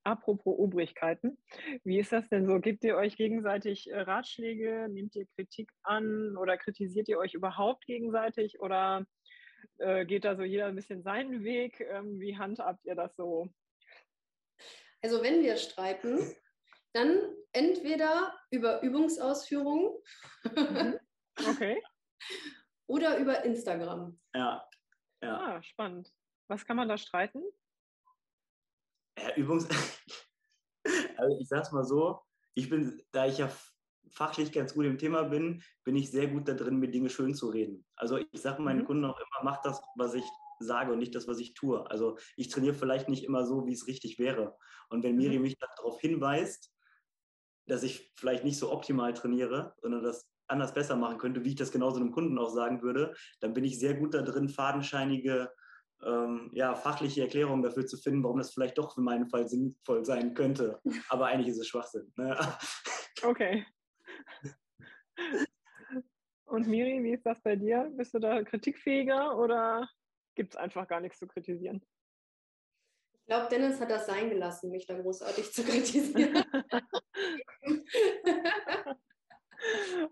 Apropos 0.04 0.58
Obrigkeiten, 0.58 1.38
wie 1.84 2.00
ist 2.00 2.12
das 2.12 2.28
denn 2.30 2.46
so? 2.46 2.60
Gebt 2.60 2.84
ihr 2.84 2.96
euch 2.96 3.18
gegenseitig 3.18 3.90
äh, 3.90 4.00
Ratschläge? 4.00 4.88
Nehmt 4.90 5.16
ihr 5.16 5.26
Kritik 5.36 5.72
an 5.84 6.38
oder 6.38 6.58
kritisiert 6.58 7.08
ihr 7.08 7.18
euch 7.18 7.34
überhaupt 7.34 7.86
gegenseitig 7.86 8.60
oder 8.60 9.06
äh, 9.80 10.06
geht 10.06 10.26
da 10.26 10.36
so 10.36 10.44
jeder 10.44 10.68
ein 10.68 10.76
bisschen 10.76 11.04
seinen 11.04 11.44
Weg? 11.44 11.80
Ähm, 11.82 12.20
wie 12.20 12.38
handhabt 12.38 12.86
ihr 12.86 12.96
das 12.96 13.16
so? 13.16 13.50
Also 15.02 15.24
wenn 15.24 15.44
wir 15.44 15.58
streiten, 15.58 16.20
dann 16.94 17.20
entweder 17.52 18.34
über 18.52 18.82
Übungsausführungen 18.82 19.92
Mhm. 20.56 21.00
Okay. 21.50 21.84
oder 22.88 23.18
über 23.18 23.44
Instagram. 23.44 24.20
Ja, 24.34 24.68
ja. 25.22 25.38
Ah, 25.38 25.64
spannend. 25.64 26.14
Was 26.48 26.66
kann 26.66 26.78
man 26.78 26.88
da 26.88 26.98
streiten? 26.98 27.44
Ja, 29.18 29.36
Übungs. 29.36 29.68
also 31.18 31.38
ich 31.40 31.48
sag's 31.48 31.72
mal 31.72 31.84
so, 31.84 32.20
ich 32.54 32.70
bin, 32.70 33.02
da 33.12 33.26
ich 33.28 33.38
ja 33.38 33.50
fachlich 34.12 34.52
ganz 34.52 34.74
gut 34.74 34.86
im 34.86 34.98
Thema 34.98 35.24
bin, 35.24 35.64
bin 35.84 35.96
ich 35.96 36.12
sehr 36.12 36.28
gut 36.28 36.48
da 36.48 36.54
drin, 36.54 36.78
mir 36.78 36.90
Dinge 36.92 37.10
schön 37.10 37.34
zu 37.34 37.50
reden. 37.50 37.86
Also 37.96 38.18
ich 38.18 38.42
sage 38.42 38.62
meinen 38.62 38.84
Mhm. 38.84 38.86
Kunden 38.86 39.06
auch 39.06 39.18
immer, 39.18 39.44
mach 39.44 39.62
das, 39.62 39.82
was 39.96 40.14
ich 40.14 40.26
sage 40.60 40.94
und 40.94 41.00
nicht 41.00 41.16
das, 41.16 41.28
was 41.28 41.40
ich 41.40 41.54
tue. 41.54 41.90
Also 41.90 42.18
ich 42.38 42.50
trainiere 42.50 42.74
vielleicht 42.76 43.10
nicht 43.10 43.24
immer 43.24 43.46
so, 43.46 43.66
wie 43.66 43.74
es 43.74 43.88
richtig 43.88 44.20
wäre. 44.20 44.58
Und 44.90 45.04
wenn 45.04 45.18
Miri 45.18 45.40
Mhm. 45.40 45.40
mich 45.40 45.58
darauf 45.58 46.00
hinweist, 46.00 46.72
dass 47.68 47.84
ich 47.84 48.14
vielleicht 48.16 48.44
nicht 48.44 48.58
so 48.58 48.72
optimal 48.72 49.14
trainiere, 49.14 49.74
sondern 49.82 50.04
das 50.04 50.30
anders 50.48 50.74
besser 50.74 50.96
machen 50.96 51.18
könnte, 51.18 51.44
wie 51.44 51.50
ich 51.50 51.56
das 51.56 51.72
genauso 51.72 52.00
einem 52.00 52.12
Kunden 52.12 52.38
auch 52.38 52.50
sagen 52.50 52.82
würde, 52.84 53.16
dann 53.40 53.54
bin 53.54 53.64
ich 53.64 53.80
sehr 53.80 53.96
gut 53.96 54.14
da 54.14 54.22
drin, 54.22 54.50
fadenscheinige 54.50 55.52
ähm, 56.06 56.52
ja, 56.54 56.76
fachliche 56.76 57.22
Erklärungen 57.22 57.64
dafür 57.64 57.86
zu 57.86 57.98
finden, 57.98 58.24
warum 58.24 58.38
das 58.38 58.54
vielleicht 58.54 58.78
doch 58.78 58.94
für 58.94 59.02
meinen 59.02 59.28
Fall 59.28 59.48
sinnvoll 59.48 60.06
sein 60.06 60.34
könnte. 60.34 60.80
Aber 61.10 61.28
eigentlich 61.28 61.50
ist 61.50 61.60
es 61.60 61.68
Schwachsinn. 61.68 62.12
Ne? 62.16 62.38
Okay. 63.24 63.66
Und 66.46 66.68
Miri, 66.68 67.04
wie 67.04 67.14
ist 67.14 67.26
das 67.26 67.42
bei 67.42 67.56
dir? 67.56 67.92
Bist 67.96 68.14
du 68.14 68.20
da 68.20 68.44
kritikfähiger 68.44 69.38
oder 69.38 69.90
gibt 70.36 70.54
es 70.54 70.58
einfach 70.58 70.88
gar 70.88 71.00
nichts 71.02 71.18
zu 71.18 71.28
kritisieren? 71.28 71.84
Ich 73.14 73.26
glaube, 73.28 73.50
Dennis 73.50 73.80
hat 73.80 73.90
das 73.90 74.06
sein 74.06 74.30
gelassen, 74.30 74.70
mich 74.70 74.86
da 74.86 74.96
großartig 75.00 75.52
zu 75.52 75.64
kritisieren. 75.64 76.44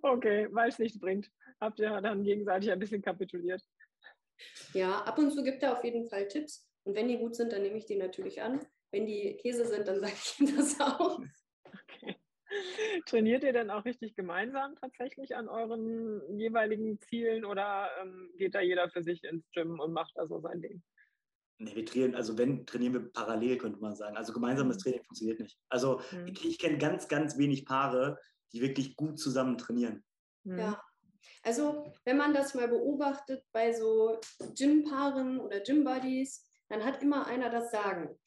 okay, 0.01 0.47
weil 0.51 0.69
es 0.69 0.79
nichts 0.79 0.99
bringt. 0.99 1.29
Habt 1.61 1.79
ihr 1.79 2.01
dann 2.01 2.23
gegenseitig 2.23 2.71
ein 2.71 2.79
bisschen 2.79 3.03
kapituliert? 3.03 3.63
Ja, 4.73 5.01
ab 5.03 5.17
und 5.17 5.31
zu 5.31 5.43
gibt 5.43 5.63
er 5.63 5.77
auf 5.77 5.83
jeden 5.83 6.07
Fall 6.07 6.27
Tipps. 6.27 6.67
Und 6.83 6.95
wenn 6.95 7.07
die 7.07 7.17
gut 7.17 7.35
sind, 7.35 7.51
dann 7.53 7.61
nehme 7.61 7.77
ich 7.77 7.85
die 7.85 7.95
natürlich 7.95 8.41
an. 8.41 8.65
Wenn 8.91 9.05
die 9.05 9.37
Käse 9.37 9.65
sind, 9.65 9.87
dann 9.87 9.99
sage 10.01 10.13
ich 10.13 10.39
ihm 10.39 10.55
das 10.55 10.79
auch. 10.79 11.19
Okay. 11.65 12.15
Trainiert 13.07 13.43
ihr 13.43 13.53
denn 13.53 13.71
auch 13.71 13.85
richtig 13.85 14.15
gemeinsam 14.15 14.75
tatsächlich 14.75 15.35
an 15.35 15.49
euren 15.49 16.37
jeweiligen 16.37 16.99
Zielen 16.99 17.45
oder 17.45 17.89
ähm, 18.01 18.31
geht 18.37 18.53
da 18.53 18.61
jeder 18.61 18.89
für 18.89 19.01
sich 19.03 19.23
ins 19.23 19.49
Gym 19.51 19.79
und 19.79 19.91
macht 19.93 20.11
da 20.15 20.27
so 20.27 20.39
sein 20.39 20.61
Ding? 20.61 20.83
Nee, 21.59 21.75
wir 21.75 21.85
trainieren, 21.85 22.15
also 22.15 22.37
wenn, 22.37 22.65
trainieren 22.65 22.93
wir 22.93 23.11
parallel, 23.11 23.57
könnte 23.57 23.79
man 23.79 23.95
sagen. 23.95 24.17
Also 24.17 24.33
gemeinsames 24.33 24.77
Mhm. 24.77 24.81
Training 24.81 25.03
funktioniert 25.03 25.39
nicht. 25.39 25.57
Also 25.69 26.01
Mhm. 26.11 26.27
ich, 26.27 26.45
ich 26.45 26.59
kenne 26.59 26.77
ganz, 26.77 27.07
ganz 27.07 27.37
wenig 27.37 27.65
Paare, 27.65 28.19
die 28.51 28.61
wirklich 28.61 28.95
gut 28.95 29.19
zusammen 29.19 29.57
trainieren. 29.57 30.03
Mhm. 30.43 30.59
Ja. 30.59 30.81
Also, 31.43 31.91
wenn 32.05 32.17
man 32.17 32.33
das 32.33 32.53
mal 32.53 32.67
beobachtet 32.67 33.43
bei 33.51 33.73
so 33.73 34.19
Gym-Paaren 34.55 35.39
oder 35.39 35.59
Gym-Buddies, 35.61 36.45
dann 36.69 36.83
hat 36.83 37.01
immer 37.01 37.27
einer 37.27 37.49
das 37.49 37.71
Sagen. 37.71 38.19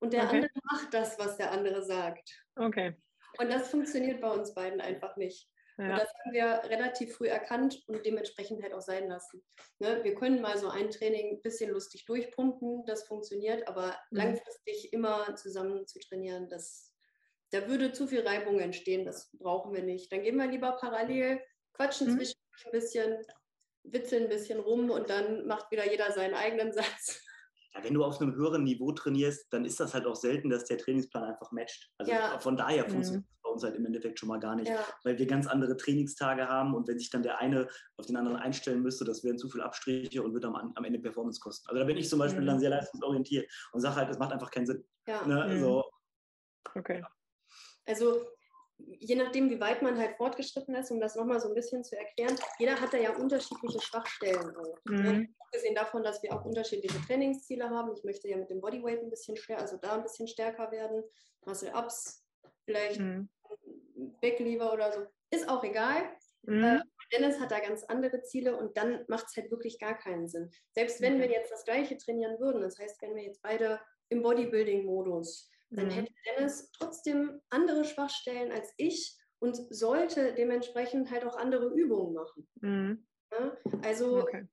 Und 0.00 0.12
der 0.12 0.24
Okay. 0.24 0.36
andere 0.36 0.50
macht 0.64 0.94
das, 0.94 1.18
was 1.18 1.36
der 1.36 1.52
andere 1.52 1.82
sagt. 1.82 2.44
Okay. 2.56 2.96
Und 3.38 3.50
das 3.50 3.68
funktioniert 3.68 4.20
bei 4.20 4.30
uns 4.30 4.54
beiden 4.54 4.80
einfach 4.80 5.16
nicht. 5.16 5.48
Und 5.78 5.88
Ja. 5.88 5.96
das 5.98 6.12
haben 6.14 6.32
wir 6.32 6.62
relativ 6.70 7.16
früh 7.16 7.28
erkannt 7.28 7.82
und 7.86 8.04
dementsprechend 8.04 8.62
halt 8.62 8.74
auch 8.74 8.82
sein 8.82 9.08
lassen. 9.08 9.42
Ne? 9.78 10.04
Wir 10.04 10.14
können 10.14 10.40
mal 10.42 10.58
so 10.58 10.68
ein 10.68 10.90
Training 10.90 11.36
ein 11.36 11.42
bisschen 11.42 11.70
lustig 11.70 12.04
durchpumpen, 12.04 12.84
das 12.84 13.04
funktioniert, 13.04 13.66
aber 13.68 13.96
Mhm. 14.10 14.18
langfristig 14.18 14.92
immer 14.92 15.34
zusammen 15.36 15.86
zu 15.86 15.98
trainieren, 15.98 16.48
das, 16.48 16.94
da 17.50 17.68
würde 17.68 17.92
zu 17.92 18.06
viel 18.06 18.20
Reibung 18.26 18.60
entstehen, 18.60 19.04
das 19.04 19.30
brauchen 19.38 19.72
wir 19.74 19.82
nicht. 19.82 20.12
Dann 20.12 20.22
gehen 20.22 20.36
wir 20.36 20.46
lieber 20.46 20.72
parallel, 20.72 21.42
quatschen 21.72 22.08
Mhm. 22.08 22.16
zwischendurch 22.18 22.41
ein 22.64 22.70
bisschen, 22.72 23.16
witzeln 23.84 24.24
ein 24.24 24.28
bisschen 24.28 24.60
rum 24.60 24.90
und 24.90 25.10
dann 25.10 25.46
macht 25.46 25.70
wieder 25.70 25.90
jeder 25.90 26.12
seinen 26.12 26.34
eigenen 26.34 26.72
Satz. 26.72 27.20
Ja, 27.74 27.82
wenn 27.82 27.94
du 27.94 28.04
auf 28.04 28.20
einem 28.20 28.34
höheren 28.34 28.64
Niveau 28.64 28.92
trainierst, 28.92 29.50
dann 29.50 29.64
ist 29.64 29.80
das 29.80 29.94
halt 29.94 30.04
auch 30.06 30.14
selten, 30.16 30.50
dass 30.50 30.66
der 30.66 30.76
Trainingsplan 30.76 31.24
einfach 31.24 31.50
matcht. 31.52 31.90
Also 31.98 32.12
Ja. 32.12 32.38
von 32.38 32.54
daher 32.56 32.84
Mhm. 32.86 32.90
funktioniert 32.90 33.24
es 33.24 33.42
bei 33.42 33.48
uns 33.50 33.62
halt 33.64 33.76
im 33.76 33.86
Endeffekt 33.86 34.18
schon 34.18 34.28
mal 34.28 34.38
gar 34.38 34.54
nicht. 34.56 34.68
Ja, 34.68 34.84
weil 35.04 35.18
wir 35.18 35.26
ganz 35.26 35.46
andere 35.46 35.76
Trainingstage 35.78 36.46
haben 36.46 36.74
und 36.74 36.86
wenn 36.86 36.98
sich 36.98 37.08
dann 37.08 37.22
der 37.22 37.38
eine 37.38 37.68
auf 37.96 38.04
den 38.06 38.16
anderen 38.16 38.36
einstellen 38.36 38.82
müsste, 38.82 39.04
das 39.06 39.24
wären 39.24 39.38
zu 39.38 39.48
viele 39.48 39.64
Abstriche 39.64 40.22
und 40.22 40.34
würde 40.34 40.48
am, 40.48 40.72
am 40.74 40.84
Ende 40.84 40.98
Performance 40.98 41.40
kosten. 41.40 41.66
Also 41.70 41.80
da 41.80 41.86
bin 41.86 41.96
ich 41.96 42.10
zum 42.10 42.18
Beispiel 42.18 42.42
Mhm. 42.42 42.46
dann 42.46 42.60
sehr 42.60 42.70
leistungsorientiert 42.70 43.50
und 43.72 43.80
sage 43.80 43.96
halt, 43.96 44.10
das 44.10 44.18
macht 44.18 44.32
einfach 44.32 44.50
keinen 44.50 44.66
Sinn. 44.66 44.86
ja. 45.08 45.26
Ne? 45.26 45.54
Mhm. 45.54 45.60
So, 45.60 45.84
Okay. 46.74 47.02
Also 47.86 48.31
je 48.86 49.16
nachdem, 49.16 49.50
wie 49.50 49.60
weit 49.60 49.82
man 49.82 49.98
halt 49.98 50.16
fortgeschritten 50.16 50.74
ist, 50.74 50.90
um 50.90 51.00
das 51.00 51.16
nochmal 51.16 51.40
so 51.40 51.48
ein 51.48 51.54
bisschen 51.54 51.82
zu 51.84 51.96
erklären, 51.96 52.36
jeder 52.58 52.80
hat 52.80 52.92
da 52.92 52.98
ja 52.98 53.14
unterschiedliche 53.16 53.80
Schwachstellen. 53.80 54.56
Auch, 54.56 54.78
ne? 54.84 55.12
Mhm. 55.12 55.34
Abgesehen 55.40 55.74
davon, 55.74 56.02
dass 56.02 56.22
wir 56.22 56.32
auch 56.32 56.44
unterschiedliche 56.44 57.00
Trainingsziele 57.06 57.68
haben. 57.68 57.92
Ich 57.96 58.04
möchte 58.04 58.28
ja 58.28 58.36
mit 58.36 58.50
dem 58.50 58.60
Bodyweight 58.60 59.00
ein 59.00 59.10
bisschen 59.10 59.36
stärker, 59.36 59.62
also 59.62 59.76
da 59.76 59.94
ein 59.96 60.02
bisschen 60.02 60.28
stärker 60.28 60.70
werden. 60.70 61.02
Muscle-Ups, 61.44 62.24
vielleicht 62.64 63.00
Mhm. 63.00 63.28
Backlever 64.20 64.72
oder 64.72 64.92
so. 64.92 65.06
Ist 65.30 65.48
auch 65.48 65.62
egal. 65.64 66.02
Mhm. 66.42 66.82
Dennis 67.12 67.38
hat 67.38 67.50
da 67.50 67.60
ganz 67.60 67.84
andere 67.84 68.22
Ziele 68.22 68.56
und 68.56 68.76
dann 68.76 69.04
macht 69.08 69.26
es 69.28 69.36
halt 69.36 69.50
wirklich 69.50 69.78
gar 69.78 69.96
keinen 69.98 70.28
Sinn. 70.28 70.50
Selbst 70.70 71.00
wenn 71.00 71.14
Okay. 71.14 71.28
wir 71.28 71.30
jetzt 71.30 71.52
das 71.52 71.64
gleiche 71.64 71.96
trainieren 71.98 72.38
würden, 72.40 72.62
das 72.62 72.78
heißt, 72.78 73.00
wenn 73.02 73.14
wir 73.14 73.22
jetzt 73.22 73.42
beide 73.42 73.80
im 74.08 74.22
Bodybuilding-Modus, 74.22 75.50
dann 75.76 75.86
Mhm. 75.86 75.90
hätte 75.90 76.12
Dennis 76.26 76.70
trotzdem 76.72 77.40
andere 77.50 77.84
Schwachstellen 77.84 78.52
als 78.52 78.72
ich 78.76 79.16
und 79.38 79.56
sollte 79.74 80.34
dementsprechend 80.34 81.10
halt 81.10 81.24
auch 81.24 81.36
andere 81.36 81.72
Übungen 81.74 82.14
machen. 82.14 82.48
Mhm. 82.60 83.06
Ne? 83.32 83.58
Also 83.82 84.20
Okay. 84.20 84.46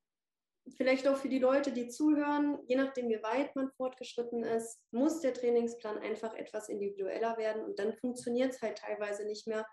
vielleicht 0.78 1.08
auch 1.08 1.18
für 1.18 1.30
die 1.30 1.40
Leute, 1.40 1.72
die 1.72 1.90
zuhören, 1.90 2.60
je 2.68 2.76
nachdem, 2.76 3.10
wie 3.10 3.22
weit 3.22 3.56
man 3.56 3.70
fortgeschritten 3.72 4.44
ist, 4.44 4.82
muss 4.92 5.20
der 5.20 5.34
Trainingsplan 5.34 5.98
einfach 6.00 6.34
etwas 6.34 6.70
individueller 6.70 7.38
werden 7.38 7.64
und 7.64 7.80
dann 7.80 7.94
funktioniert 7.94 8.54
es 8.54 8.62
halt 8.62 8.78
teilweise 8.80 9.26
nicht 9.26 9.48
mehr, 9.48 9.66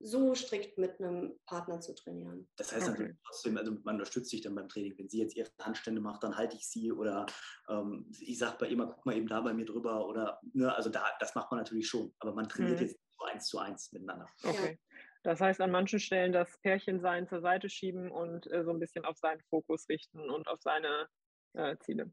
so 0.00 0.34
strikt 0.34 0.78
mit 0.78 1.00
einem 1.00 1.38
Partner 1.46 1.80
zu 1.80 1.94
trainieren. 1.94 2.48
das 2.56 2.72
heißt 2.72 2.88
Okay. 2.88 2.98
natürlich 2.98 3.16
trotzdem, 3.26 3.56
also 3.56 3.72
man 3.84 3.96
unterstützt 3.96 4.30
sich 4.30 4.40
dann 4.40 4.54
beim 4.54 4.68
Training. 4.68 4.96
Wenn 4.96 5.08
sie 5.08 5.18
jetzt 5.18 5.36
ihre 5.36 5.50
Handstände 5.60 6.00
macht, 6.00 6.22
dann 6.22 6.36
halte 6.36 6.56
ich 6.56 6.68
sie 6.68 6.92
oder 6.92 7.26
ähm, 7.68 8.10
ich 8.20 8.38
sage 8.38 8.56
bei 8.60 8.68
ihr 8.68 8.76
mal, 8.76 8.86
guck 8.86 9.04
mal 9.06 9.16
eben 9.16 9.26
da 9.26 9.40
bei 9.40 9.52
mir 9.52 9.64
drüber 9.64 10.06
oder, 10.06 10.40
ne, 10.52 10.74
also 10.74 10.90
da, 10.90 11.04
das 11.20 11.34
macht 11.34 11.50
man 11.50 11.58
natürlich 11.58 11.88
schon, 11.88 12.14
aber 12.20 12.34
man 12.34 12.48
trainiert 12.48 12.80
Mhm. 12.80 12.86
jetzt 12.86 12.98
so 13.18 13.24
eins 13.26 13.46
zu 13.48 13.58
eins 13.58 13.92
miteinander. 13.92 14.26
Okay. 14.44 14.78
Das 15.24 15.40
heißt, 15.40 15.60
an 15.60 15.72
manchen 15.72 15.98
Stellen 15.98 16.32
das 16.32 16.58
Pärchensein 16.60 17.26
zur 17.26 17.40
Seite 17.40 17.68
schieben 17.68 18.10
und 18.10 18.50
äh, 18.52 18.64
so 18.64 18.70
ein 18.70 18.78
bisschen 18.78 19.04
auf 19.04 19.18
seinen 19.18 19.42
Fokus 19.50 19.88
richten 19.88 20.30
und 20.30 20.46
auf 20.46 20.60
seine 20.62 21.08
äh, 21.54 21.76
Ziele. 21.78 22.12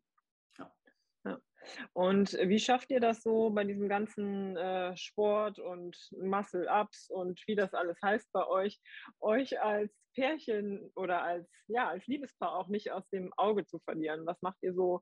Und 1.94 2.34
wie 2.34 2.60
schafft 2.60 2.92
ihr 2.92 3.00
das 3.00 3.24
so 3.24 3.50
bei 3.50 3.64
diesem 3.64 3.90
ganzen 3.90 4.58
äh, 4.58 4.96
Sport 4.98 5.60
und 5.60 5.98
Muscle-Ups 6.12 7.10
und 7.10 7.42
wie 7.48 7.56
das 7.56 7.74
alles 7.74 7.98
heißt 8.04 8.32
bei 8.32 8.46
euch, 8.48 8.80
euch 9.20 9.62
als 9.62 9.92
Pärchen 10.16 10.92
oder 10.96 11.22
als, 11.22 11.50
ja, 11.68 11.90
als 11.90 12.06
Liebespaar 12.08 12.56
auch 12.56 12.68
nicht 12.68 12.92
aus 12.92 13.08
dem 13.10 13.34
Auge 13.38 13.66
zu 13.66 13.80
verlieren? 13.80 14.26
Was 14.26 14.42
macht 14.42 14.58
ihr 14.62 14.74
so 14.74 15.02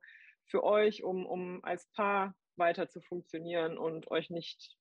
für 0.49 0.63
euch, 0.63 1.03
um, 1.03 1.25
um 1.25 1.63
als 1.63 1.87
Paar 1.93 2.35
weiter 2.55 2.89
zu 2.89 3.01
funktionieren 3.01 3.77
und 3.77 4.09
euch 4.11 4.29
nicht 4.29 4.77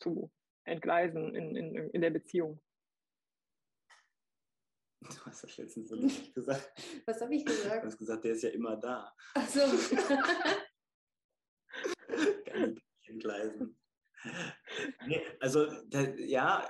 zu 0.00 0.30
entgleisen 0.64 1.34
in, 1.34 1.56
in, 1.56 1.90
in 1.90 2.00
der 2.00 2.10
Beziehung. 2.10 2.60
Du 5.00 5.16
hast 5.24 5.44
das 5.44 5.56
letztens 5.56 5.88
so 5.88 5.94
lustig 5.94 6.34
gesagt. 6.34 6.72
Was 7.06 7.20
habe 7.20 7.34
ich 7.34 7.44
Du 7.44 7.52
gesagt? 7.52 7.84
hast 7.84 7.98
gesagt, 7.98 8.24
der 8.24 8.32
ist 8.32 8.42
ja 8.42 8.50
immer 8.50 8.76
da. 8.76 9.14
Also, 9.34 9.60
Keine 9.60 10.22
Gleisen. 13.18 13.78
Nee, 15.06 15.22
also 15.40 15.66
da, 15.86 16.02
ja, 16.16 16.68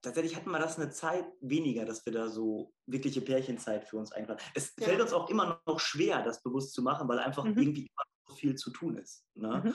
tatsächlich 0.00 0.36
hatten 0.36 0.50
wir 0.50 0.58
das 0.58 0.78
eine 0.78 0.90
Zeit 0.90 1.26
weniger, 1.40 1.84
dass 1.84 2.04
wir 2.06 2.12
da 2.12 2.28
so 2.28 2.74
wirkliche 2.86 3.20
Pärchenzeit 3.20 3.84
für 3.84 3.96
uns 3.96 4.12
einplanen. 4.12 4.42
Es 4.54 4.74
Ja. 4.78 4.86
fällt 4.86 5.00
uns 5.00 5.12
auch 5.12 5.28
immer 5.30 5.60
noch 5.66 5.80
schwer, 5.80 6.22
das 6.22 6.42
bewusst 6.42 6.72
zu 6.72 6.82
machen, 6.82 7.08
weil 7.08 7.18
einfach 7.18 7.44
Mhm. 7.44 7.58
irgendwie 7.58 7.82
immer 7.82 8.04
so 8.28 8.34
viel 8.34 8.54
zu 8.54 8.70
tun 8.70 8.96
ist. 8.96 9.26
Ne? 9.34 9.62
Mhm. 9.64 9.74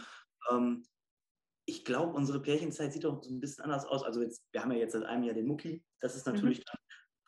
Ähm, 0.52 0.86
ich 1.66 1.84
glaube, 1.84 2.14
unsere 2.14 2.42
Pärchenzeit 2.42 2.94
sieht 2.94 3.04
doch 3.04 3.22
so 3.22 3.30
ein 3.30 3.42
bisschen 3.42 3.66
anders 3.66 3.86
aus. 3.86 4.04
Also 4.04 4.22
jetzt, 4.22 4.46
wir 4.52 4.62
haben 4.62 4.72
ja 4.72 4.78
jetzt 4.78 4.94
seit 4.94 5.04
einem 5.04 5.24
Jahr 5.24 5.36
den 5.36 5.48
Mucki. 5.48 5.84
Das 6.00 6.16
ist 6.16 6.26
natürlich 6.26 6.60
mhm. 6.60 6.64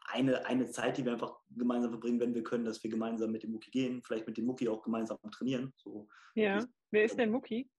eine, 0.06 0.46
eine 0.46 0.70
Zeit, 0.70 0.98
die 0.98 1.04
wir 1.06 1.12
einfach 1.12 1.40
gemeinsam 1.50 1.92
verbringen, 1.92 2.20
wenn 2.22 2.34
wir 2.34 2.44
können, 2.44 2.64
dass 2.64 2.82
wir 2.84 2.90
gemeinsam 2.90 3.32
mit 3.32 3.44
dem 3.44 3.52
Mucki 3.52 3.70
gehen, 3.70 4.02
vielleicht 4.02 4.28
mit 4.28 4.38
dem 4.38 4.46
Mucki 4.46 4.70
auch 4.70 4.82
gemeinsam 4.82 5.18
trainieren. 5.32 5.74
So, 5.76 6.08
ja, 6.36 6.66
wer 6.92 7.04
ist 7.04 7.18
denn 7.18 7.32
Mucki? 7.32 7.70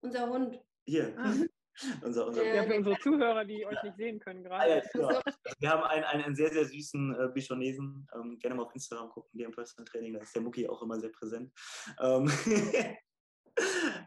Unser 0.00 0.28
Hund. 0.28 0.60
Hier. 0.86 1.14
Ah. 1.18 1.34
unser, 2.02 2.26
unser 2.26 2.44
ja, 2.44 2.64
für 2.64 2.76
unsere 2.76 2.98
Zuhörer, 2.98 3.44
die 3.44 3.64
euch 3.66 3.82
nicht 3.82 3.96
sehen 3.96 4.18
können 4.18 4.42
gerade. 4.42 4.62
Ah, 4.62 4.76
ja, 4.76 4.82
genau. 4.92 5.20
Wir 5.58 5.70
haben 5.70 5.82
einen, 5.84 6.04
einen, 6.04 6.24
einen, 6.24 6.34
sehr, 6.34 6.50
sehr 6.50 6.64
süßen 6.64 7.14
äh, 7.14 7.28
Bichonesen. 7.32 8.06
Ähm, 8.14 8.38
gerne 8.38 8.56
mal 8.56 8.64
auf 8.64 8.74
Instagram 8.74 9.10
gucken, 9.10 9.30
die 9.38 9.44
im 9.44 9.52
Personal 9.52 9.84
Training. 9.86 10.14
Da 10.14 10.20
ist 10.20 10.34
der 10.34 10.42
Mucki 10.42 10.68
auch 10.68 10.82
immer 10.82 10.98
sehr 10.98 11.10
präsent. 11.10 11.52
Ähm 12.00 12.30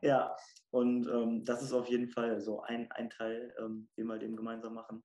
ja, 0.01 0.35
und 0.71 1.07
ähm, 1.07 1.43
das 1.43 1.61
ist 1.61 1.73
auf 1.73 1.87
jeden 1.87 2.09
Fall 2.09 2.39
so 2.41 2.61
ein, 2.61 2.91
ein 2.91 3.09
Teil, 3.09 3.53
ähm, 3.59 3.89
den 3.97 4.07
wir 4.07 4.17
dem 4.17 4.35
gemeinsam 4.35 4.73
machen. 4.73 5.03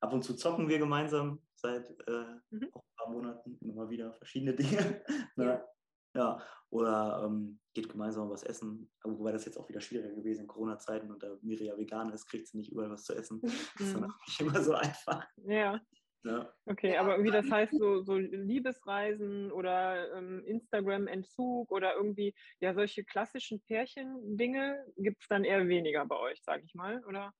Ab 0.00 0.12
und 0.12 0.22
zu 0.22 0.34
zocken 0.34 0.68
wir 0.68 0.78
gemeinsam 0.78 1.42
seit 1.54 1.88
äh, 2.06 2.24
mhm. 2.50 2.62
ein 2.62 2.96
paar 2.96 3.10
Monaten 3.10 3.58
immer 3.60 3.90
wieder 3.90 4.14
verschiedene 4.14 4.54
Dinge. 4.54 5.02
ne? 5.36 5.44
ja. 5.44 5.68
Ja. 6.14 6.42
oder 6.70 7.22
ähm, 7.24 7.60
geht 7.74 7.88
gemeinsam 7.88 8.30
was 8.30 8.42
essen. 8.42 8.90
Aber 9.02 9.18
wobei 9.18 9.32
das 9.32 9.44
jetzt 9.44 9.56
auch 9.56 9.68
wieder 9.68 9.80
schwieriger 9.80 10.14
gewesen 10.14 10.42
in 10.42 10.46
Corona-Zeiten 10.48 11.10
und 11.10 11.22
da 11.22 11.36
Miri 11.42 11.66
ja 11.66 11.78
vegan 11.78 12.12
ist, 12.12 12.26
kriegt 12.26 12.48
sie 12.48 12.58
nicht 12.58 12.72
überall 12.72 12.90
was 12.90 13.04
zu 13.04 13.14
essen. 13.14 13.40
Das 13.78 13.86
ist 13.86 13.94
dann 13.94 14.02
mhm. 14.02 14.10
auch 14.10 14.26
nicht 14.26 14.40
immer 14.40 14.62
so 14.62 14.74
einfach. 14.74 15.26
Ja. 15.44 15.80
Ja. 16.24 16.52
Okay, 16.66 16.96
aber 16.96 17.12
irgendwie 17.12 17.30
das 17.30 17.48
heißt 17.48 17.78
so, 17.78 18.02
so 18.02 18.16
Liebesreisen 18.18 19.52
oder 19.52 20.12
ähm, 20.14 20.44
Instagram-Entzug 20.44 21.70
oder 21.70 21.94
irgendwie, 21.94 22.34
ja, 22.60 22.74
solche 22.74 23.04
klassischen 23.04 23.60
Pärchen-Dinge 23.62 24.84
gibt 24.96 25.22
es 25.22 25.28
dann 25.28 25.44
eher 25.44 25.66
weniger 25.68 26.04
bei 26.06 26.16
euch, 26.16 26.42
sage 26.42 26.64
ich 26.66 26.74
mal, 26.74 27.04
oder? 27.04 27.32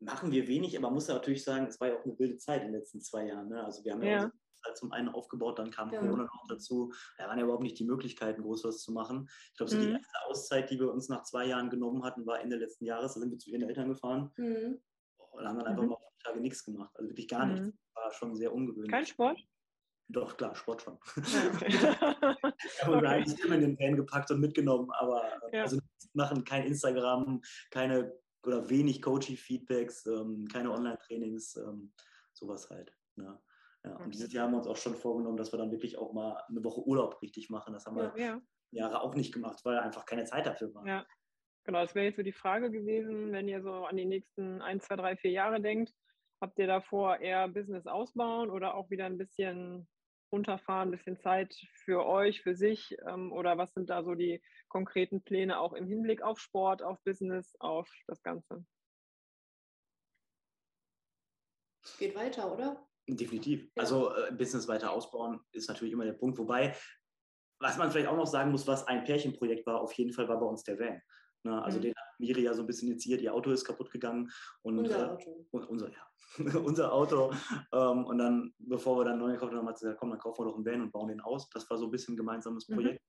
Machen 0.00 0.30
wir 0.30 0.46
wenig, 0.46 0.76
aber 0.76 0.88
man 0.88 0.94
muss 0.94 1.08
ja 1.08 1.14
natürlich 1.14 1.42
sagen, 1.42 1.66
es 1.66 1.80
war 1.80 1.88
ja 1.88 1.98
auch 1.98 2.04
eine 2.04 2.18
wilde 2.18 2.36
Zeit 2.36 2.60
in 2.60 2.68
den 2.68 2.76
letzten 2.76 3.00
zwei 3.00 3.26
Jahren. 3.26 3.48
Ne? 3.48 3.64
Also 3.64 3.82
wir 3.84 3.92
haben 3.92 4.02
ja, 4.02 4.10
ja 4.10 4.32
halt 4.64 4.76
zum 4.76 4.92
einen 4.92 5.08
aufgebaut, 5.08 5.58
dann 5.58 5.70
kam 5.70 5.92
ja. 5.92 6.00
Corona 6.00 6.24
noch 6.24 6.46
dazu. 6.48 6.92
Da 7.16 7.26
waren 7.28 7.38
ja 7.38 7.44
überhaupt 7.44 7.62
nicht 7.62 7.78
die 7.78 7.84
Möglichkeiten, 7.84 8.42
groß 8.42 8.64
was 8.64 8.82
zu 8.82 8.92
machen. 8.92 9.28
Ich 9.52 9.56
glaube, 9.56 9.70
so 9.70 9.78
mhm. 9.78 9.82
die 9.82 9.92
erste 9.92 10.18
Auszeit, 10.26 10.70
die 10.70 10.78
wir 10.78 10.92
uns 10.92 11.08
nach 11.08 11.22
zwei 11.22 11.46
Jahren 11.46 11.70
genommen 11.70 12.04
hatten, 12.04 12.26
war 12.26 12.40
Ende 12.40 12.56
letzten 12.56 12.84
Jahres. 12.84 13.14
Da 13.14 13.20
sind 13.20 13.30
wir 13.30 13.38
zu 13.38 13.50
ihren 13.50 13.62
Eltern 13.62 13.88
gefahren. 13.88 14.30
Mhm. 14.36 14.80
Und 15.16 15.46
haben 15.46 15.58
dann 15.58 15.66
einfach 15.66 15.82
mhm. 15.82 15.90
mal 15.90 15.96
fünf 15.96 16.22
Tage 16.24 16.40
nichts 16.40 16.64
gemacht. 16.64 16.90
Also 16.94 17.10
wirklich 17.10 17.28
gar 17.28 17.46
nichts. 17.46 17.66
Mhm 17.66 17.78
war 18.08 18.12
schon 18.12 18.34
sehr 18.36 18.52
ungewöhnlich. 18.52 18.90
Kein 18.90 19.06
Sport? 19.06 19.40
Doch, 20.10 20.36
klar, 20.36 20.54
Sport 20.54 20.82
schon. 20.82 20.98
Ja, 21.16 21.50
okay. 21.54 22.52
haben 22.82 23.02
wir 23.02 23.10
eigentlich 23.10 23.44
immer 23.44 23.56
in 23.56 23.60
den 23.60 23.78
Van 23.78 23.96
gepackt 23.96 24.30
und 24.30 24.40
mitgenommen, 24.40 24.90
aber 24.92 25.22
ja. 25.52 25.62
also 25.62 25.78
machen 26.14 26.44
kein 26.44 26.64
Instagram, 26.64 27.42
keine 27.70 28.16
oder 28.46 28.70
wenig 28.70 29.02
Coaching-Feedbacks, 29.02 30.06
ähm, 30.06 30.46
keine 30.50 30.72
Online-Trainings, 30.72 31.56
ähm, 31.56 31.92
sowas 32.32 32.70
halt. 32.70 32.96
Ne? 33.16 33.38
Ja, 33.84 33.96
und 33.96 34.12
dieses 34.12 34.32
Jahr 34.32 34.44
haben 34.44 34.52
wir 34.52 34.58
uns 34.58 34.66
auch 34.66 34.76
schon 34.76 34.96
vorgenommen, 34.96 35.36
dass 35.36 35.52
wir 35.52 35.58
dann 35.58 35.70
wirklich 35.70 35.98
auch 35.98 36.12
mal 36.12 36.42
eine 36.48 36.64
Woche 36.64 36.86
Urlaub 36.86 37.22
richtig 37.22 37.48
machen. 37.48 37.72
Das 37.72 37.86
haben 37.86 37.96
wir 37.96 38.12
ja, 38.16 38.40
Jahre 38.70 39.02
auch 39.02 39.14
nicht 39.14 39.32
gemacht, 39.32 39.64
weil 39.64 39.78
einfach 39.78 40.04
keine 40.04 40.24
Zeit 40.24 40.46
dafür 40.46 40.74
war. 40.74 40.86
Ja, 40.86 41.06
genau. 41.64 41.80
Das 41.80 41.94
wäre 41.94 42.06
jetzt 42.06 42.16
so 42.16 42.22
die 42.22 42.32
Frage 42.32 42.70
gewesen, 42.70 43.32
wenn 43.32 43.48
ihr 43.48 43.62
so 43.62 43.84
an 43.84 43.96
die 43.96 44.04
nächsten 44.04 44.60
ein, 44.62 44.80
zwei, 44.80 44.96
drei, 44.96 45.16
vier 45.16 45.30
Jahre 45.30 45.60
denkt. 45.60 45.92
Habt 46.40 46.58
ihr 46.58 46.66
davor 46.66 47.18
eher 47.18 47.48
Business 47.48 47.86
ausbauen 47.86 48.50
oder 48.50 48.74
auch 48.74 48.90
wieder 48.90 49.06
ein 49.06 49.18
bisschen 49.18 49.88
runterfahren, 50.32 50.88
ein 50.88 50.92
bisschen 50.92 51.18
Zeit 51.18 51.54
für 51.84 52.06
euch, 52.06 52.42
für 52.42 52.54
sich? 52.54 52.96
Ähm, 53.08 53.32
oder 53.32 53.58
was 53.58 53.72
sind 53.72 53.90
da 53.90 54.04
so 54.04 54.14
die 54.14 54.42
konkreten 54.68 55.22
Pläne 55.22 55.58
auch 55.58 55.72
im 55.72 55.86
Hinblick 55.86 56.22
auf 56.22 56.38
Sport, 56.38 56.82
auf 56.82 57.02
Business, 57.04 57.56
auf 57.60 57.88
das 58.06 58.22
Ganze? 58.22 58.64
Geht 61.98 62.14
weiter, 62.14 62.52
oder? 62.52 62.86
Definitiv. 63.16 63.70
Ja. 63.74 63.82
Also 63.82 64.14
äh, 64.14 64.32
Business 64.32 64.68
weiter 64.68 64.92
ausbauen 64.92 65.40
ist 65.52 65.68
natürlich 65.68 65.92
immer 65.92 66.04
der 66.04 66.12
Punkt. 66.12 66.38
Wobei, 66.38 66.76
was 67.60 67.78
man 67.78 67.90
vielleicht 67.90 68.08
auch 68.08 68.16
noch 68.16 68.26
sagen 68.26 68.50
muss, 68.50 68.66
was 68.66 68.86
ein 68.86 69.04
Pärchenprojekt 69.04 69.66
war, 69.66 69.80
auf 69.80 69.92
jeden 69.94 70.12
Fall 70.12 70.28
war 70.28 70.38
bei 70.38 70.46
uns 70.46 70.62
der 70.62 70.78
Van. 70.78 71.00
Ne? 71.44 71.62
Also 71.62 71.78
mhm. 71.78 71.82
den 71.82 71.94
hat 71.94 72.20
Miri 72.20 72.42
ja 72.42 72.52
so 72.52 72.62
ein 72.62 72.66
bisschen 72.66 72.88
initiiert, 72.88 73.20
ihr 73.20 73.32
Auto 73.32 73.50
ist 73.50 73.64
kaputt 73.64 73.90
gegangen. 73.90 74.30
Und, 74.62 74.78
unser 74.78 74.98
äh, 74.98 75.10
Auto. 75.10 75.46
Und, 75.50 75.64
unser, 75.68 75.90
ja. 75.90 76.08
unser 76.64 76.92
Auto. 76.92 77.32
Ähm, 77.72 78.04
und 78.04 78.18
dann, 78.18 78.54
bevor 78.58 78.98
wir 78.98 79.04
dann 79.04 79.18
neu 79.18 79.32
gekauft 79.32 79.54
haben, 79.54 79.68
hat 79.68 79.78
sie 79.78 79.86
gesagt, 79.86 80.00
komm, 80.00 80.10
dann 80.10 80.18
kaufen 80.18 80.44
wir 80.44 80.50
doch 80.50 80.56
einen 80.56 80.66
Van 80.66 80.82
und 80.82 80.92
bauen 80.92 81.08
den 81.08 81.20
aus. 81.20 81.48
Das 81.50 81.68
war 81.70 81.78
so 81.78 81.86
ein 81.86 81.90
bisschen 81.90 82.14
ein 82.14 82.18
gemeinsames 82.18 82.68
mhm. 82.68 82.74
Projekt. 82.74 83.02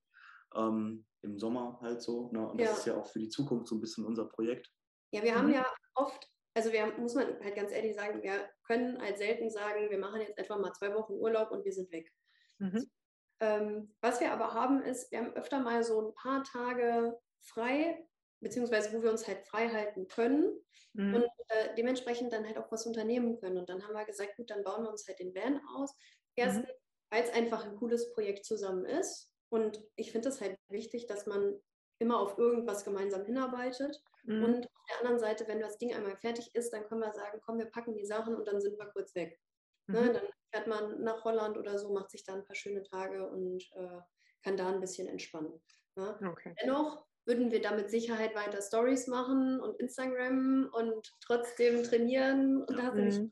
Mhm. 0.55 0.61
Ähm, 0.61 1.05
Im 1.21 1.37
Sommer 1.37 1.77
halt 1.81 2.01
so. 2.01 2.31
Ne? 2.31 2.47
Und 2.47 2.59
das 2.59 2.69
ja. 2.69 2.75
ist 2.75 2.85
ja 2.85 2.97
auch 2.97 3.07
für 3.07 3.19
die 3.19 3.29
Zukunft 3.29 3.67
so 3.67 3.75
ein 3.75 3.81
bisschen 3.81 4.05
unser 4.05 4.25
Projekt. 4.25 4.71
Ja, 5.11 5.23
wir 5.23 5.35
haben 5.35 5.47
mhm. 5.47 5.55
ja 5.55 5.65
oft, 5.95 6.29
also 6.55 6.71
wir 6.71 6.85
muss 6.97 7.15
man 7.15 7.27
halt 7.43 7.55
ganz 7.55 7.71
ehrlich 7.71 7.95
sagen, 7.95 8.21
wir 8.21 8.49
können 8.69 9.01
halt 9.01 9.17
selten 9.17 9.49
sagen, 9.49 9.89
wir 9.89 9.97
machen 9.97 10.21
jetzt 10.21 10.37
etwa 10.37 10.57
mal 10.57 10.73
zwei 10.73 10.93
Wochen 10.93 11.13
Urlaub 11.13 11.51
und 11.51 11.65
wir 11.65 11.73
sind 11.73 11.91
weg. 11.91 12.13
Mhm. 12.59 12.89
Ähm, 13.41 13.95
was 14.01 14.19
wir 14.19 14.31
aber 14.31 14.53
haben, 14.53 14.81
ist, 14.83 15.11
wir 15.11 15.19
haben 15.19 15.33
öfter 15.33 15.59
mal 15.59 15.83
so 15.83 16.09
ein 16.09 16.13
paar 16.13 16.43
Tage 16.43 17.17
frei, 17.41 18.05
beziehungsweise 18.41 18.93
wo 18.93 19.01
wir 19.01 19.09
uns 19.09 19.27
halt 19.27 19.47
frei 19.47 19.69
halten 19.69 20.07
können 20.07 20.61
mhm. 20.93 21.15
und 21.15 21.23
äh, 21.47 21.75
dementsprechend 21.75 22.31
dann 22.31 22.45
halt 22.45 22.57
auch 22.57 22.71
was 22.71 22.85
unternehmen 22.85 23.39
können. 23.39 23.57
Und 23.57 23.69
dann 23.69 23.83
haben 23.83 23.93
wir 23.93 24.05
gesagt, 24.05 24.35
gut, 24.37 24.49
dann 24.51 24.63
bauen 24.63 24.83
wir 24.83 24.91
uns 24.91 25.07
halt 25.07 25.19
den 25.19 25.33
Van 25.33 25.59
aus. 25.75 25.95
Erstens, 26.35 26.67
mhm. 26.67 26.73
weil 27.11 27.23
es 27.23 27.33
einfach 27.33 27.65
ein 27.65 27.75
cooles 27.75 28.13
Projekt 28.13 28.45
zusammen 28.45 28.85
ist. 28.85 29.33
Und 29.49 29.81
ich 29.95 30.11
finde 30.11 30.29
es 30.29 30.41
halt 30.41 30.57
wichtig, 30.69 31.07
dass 31.07 31.25
man 31.25 31.59
immer 31.97 32.19
auf 32.19 32.37
irgendwas 32.37 32.85
gemeinsam 32.85 33.25
hinarbeitet. 33.25 33.99
Mhm. 34.29 34.43
Und 34.43 34.65
auf 34.67 34.85
der 34.87 34.97
anderen 34.99 35.19
Seite, 35.19 35.47
wenn 35.47 35.59
das 35.59 35.77
Ding 35.79 35.93
einmal 35.93 36.15
fertig 36.17 36.53
ist, 36.53 36.71
dann 36.71 36.85
können 36.85 37.01
wir 37.01 37.11
sagen, 37.11 37.41
komm, 37.43 37.57
wir 37.57 37.65
packen 37.65 37.95
die 37.95 38.05
Sachen 38.05 38.35
und 38.35 38.47
dann 38.47 38.61
sind 38.61 38.77
wir 38.77 38.85
kurz 38.85 39.15
weg. 39.15 39.39
Ne? 39.87 40.01
Mhm. 40.01 40.13
Dann 40.13 40.23
fährt 40.51 40.67
man 40.67 41.03
nach 41.03 41.23
Holland 41.23 41.57
oder 41.57 41.79
so, 41.79 41.91
macht 41.91 42.11
sich 42.11 42.23
da 42.23 42.35
ein 42.35 42.45
paar 42.45 42.55
schöne 42.55 42.83
Tage 42.83 43.27
und 43.27 43.63
äh, 43.75 43.99
kann 44.43 44.55
da 44.55 44.69
ein 44.69 44.79
bisschen 44.79 45.07
entspannen. 45.07 45.59
Ne? 45.95 46.19
Okay. 46.31 46.53
Dennoch 46.61 47.05
würden 47.25 47.51
wir 47.51 47.61
da 47.61 47.75
mit 47.75 47.89
Sicherheit 47.89 48.35
weiter 48.35 48.61
Stories 48.61 49.07
machen 49.07 49.59
und 49.59 49.79
Instagram 49.79 50.69
und 50.73 51.11
trotzdem 51.21 51.83
trainieren 51.83 52.63
und 52.63 52.77
da 52.77 52.91
mhm. 52.93 53.31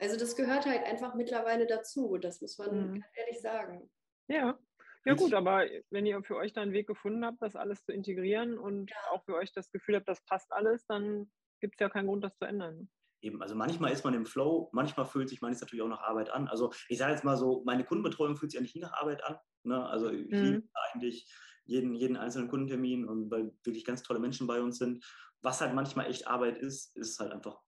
Also 0.00 0.18
das 0.18 0.34
gehört 0.34 0.66
halt 0.66 0.82
einfach 0.84 1.14
mittlerweile 1.14 1.66
dazu, 1.66 2.18
das 2.18 2.40
muss 2.40 2.58
man 2.58 2.94
mhm. 2.94 3.04
ehrlich 3.14 3.40
sagen. 3.40 3.88
Ja. 4.26 4.58
Ja 5.04 5.14
gut, 5.14 5.34
aber 5.34 5.66
wenn 5.90 6.06
ihr 6.06 6.22
für 6.22 6.36
euch 6.36 6.52
da 6.52 6.62
einen 6.62 6.72
Weg 6.72 6.86
gefunden 6.86 7.24
habt, 7.24 7.42
das 7.42 7.56
alles 7.56 7.84
zu 7.84 7.92
integrieren 7.92 8.58
und 8.58 8.90
ja. 8.90 8.96
auch 9.12 9.24
für 9.24 9.34
euch 9.34 9.52
das 9.52 9.70
Gefühl 9.70 9.96
habt, 9.96 10.08
das 10.08 10.24
passt 10.24 10.50
alles, 10.52 10.86
dann 10.86 11.30
gibt 11.60 11.74
es 11.74 11.80
ja 11.80 11.88
keinen 11.90 12.06
Grund, 12.06 12.24
das 12.24 12.36
zu 12.36 12.46
ändern. 12.46 12.88
Eben, 13.20 13.40
also 13.42 13.54
manchmal 13.54 13.92
ist 13.92 14.04
man 14.04 14.14
im 14.14 14.26
Flow, 14.26 14.68
manchmal 14.72 15.06
fühlt 15.06 15.28
sich 15.28 15.40
manches 15.40 15.60
natürlich 15.60 15.82
auch 15.82 15.88
nach 15.88 16.02
Arbeit 16.02 16.30
an. 16.30 16.48
Also 16.48 16.72
ich 16.88 16.98
sage 16.98 17.12
jetzt 17.12 17.24
mal 17.24 17.36
so, 17.36 17.62
meine 17.64 17.84
Kundenbetreuung 17.84 18.36
fühlt 18.36 18.50
sich 18.50 18.60
eigentlich 18.60 18.74
nie 18.74 18.82
nach 18.82 18.92
Arbeit 18.94 19.24
an. 19.24 19.38
Ne? 19.62 19.86
Also 19.86 20.10
ich 20.10 20.30
mhm. 20.30 20.42
liebe 20.42 20.68
eigentlich 20.92 21.32
jeden, 21.64 21.94
jeden 21.94 22.16
einzelnen 22.16 22.48
Kundentermin 22.48 23.06
und 23.06 23.30
weil 23.30 23.52
wirklich 23.62 23.84
ganz 23.84 24.02
tolle 24.02 24.20
Menschen 24.20 24.46
bei 24.46 24.60
uns 24.60 24.78
sind. 24.78 25.04
Was 25.40 25.60
halt 25.60 25.74
manchmal 25.74 26.06
echt 26.06 26.26
Arbeit 26.26 26.58
ist, 26.58 26.96
ist 26.96 27.18
halt 27.18 27.32
einfach 27.32 27.58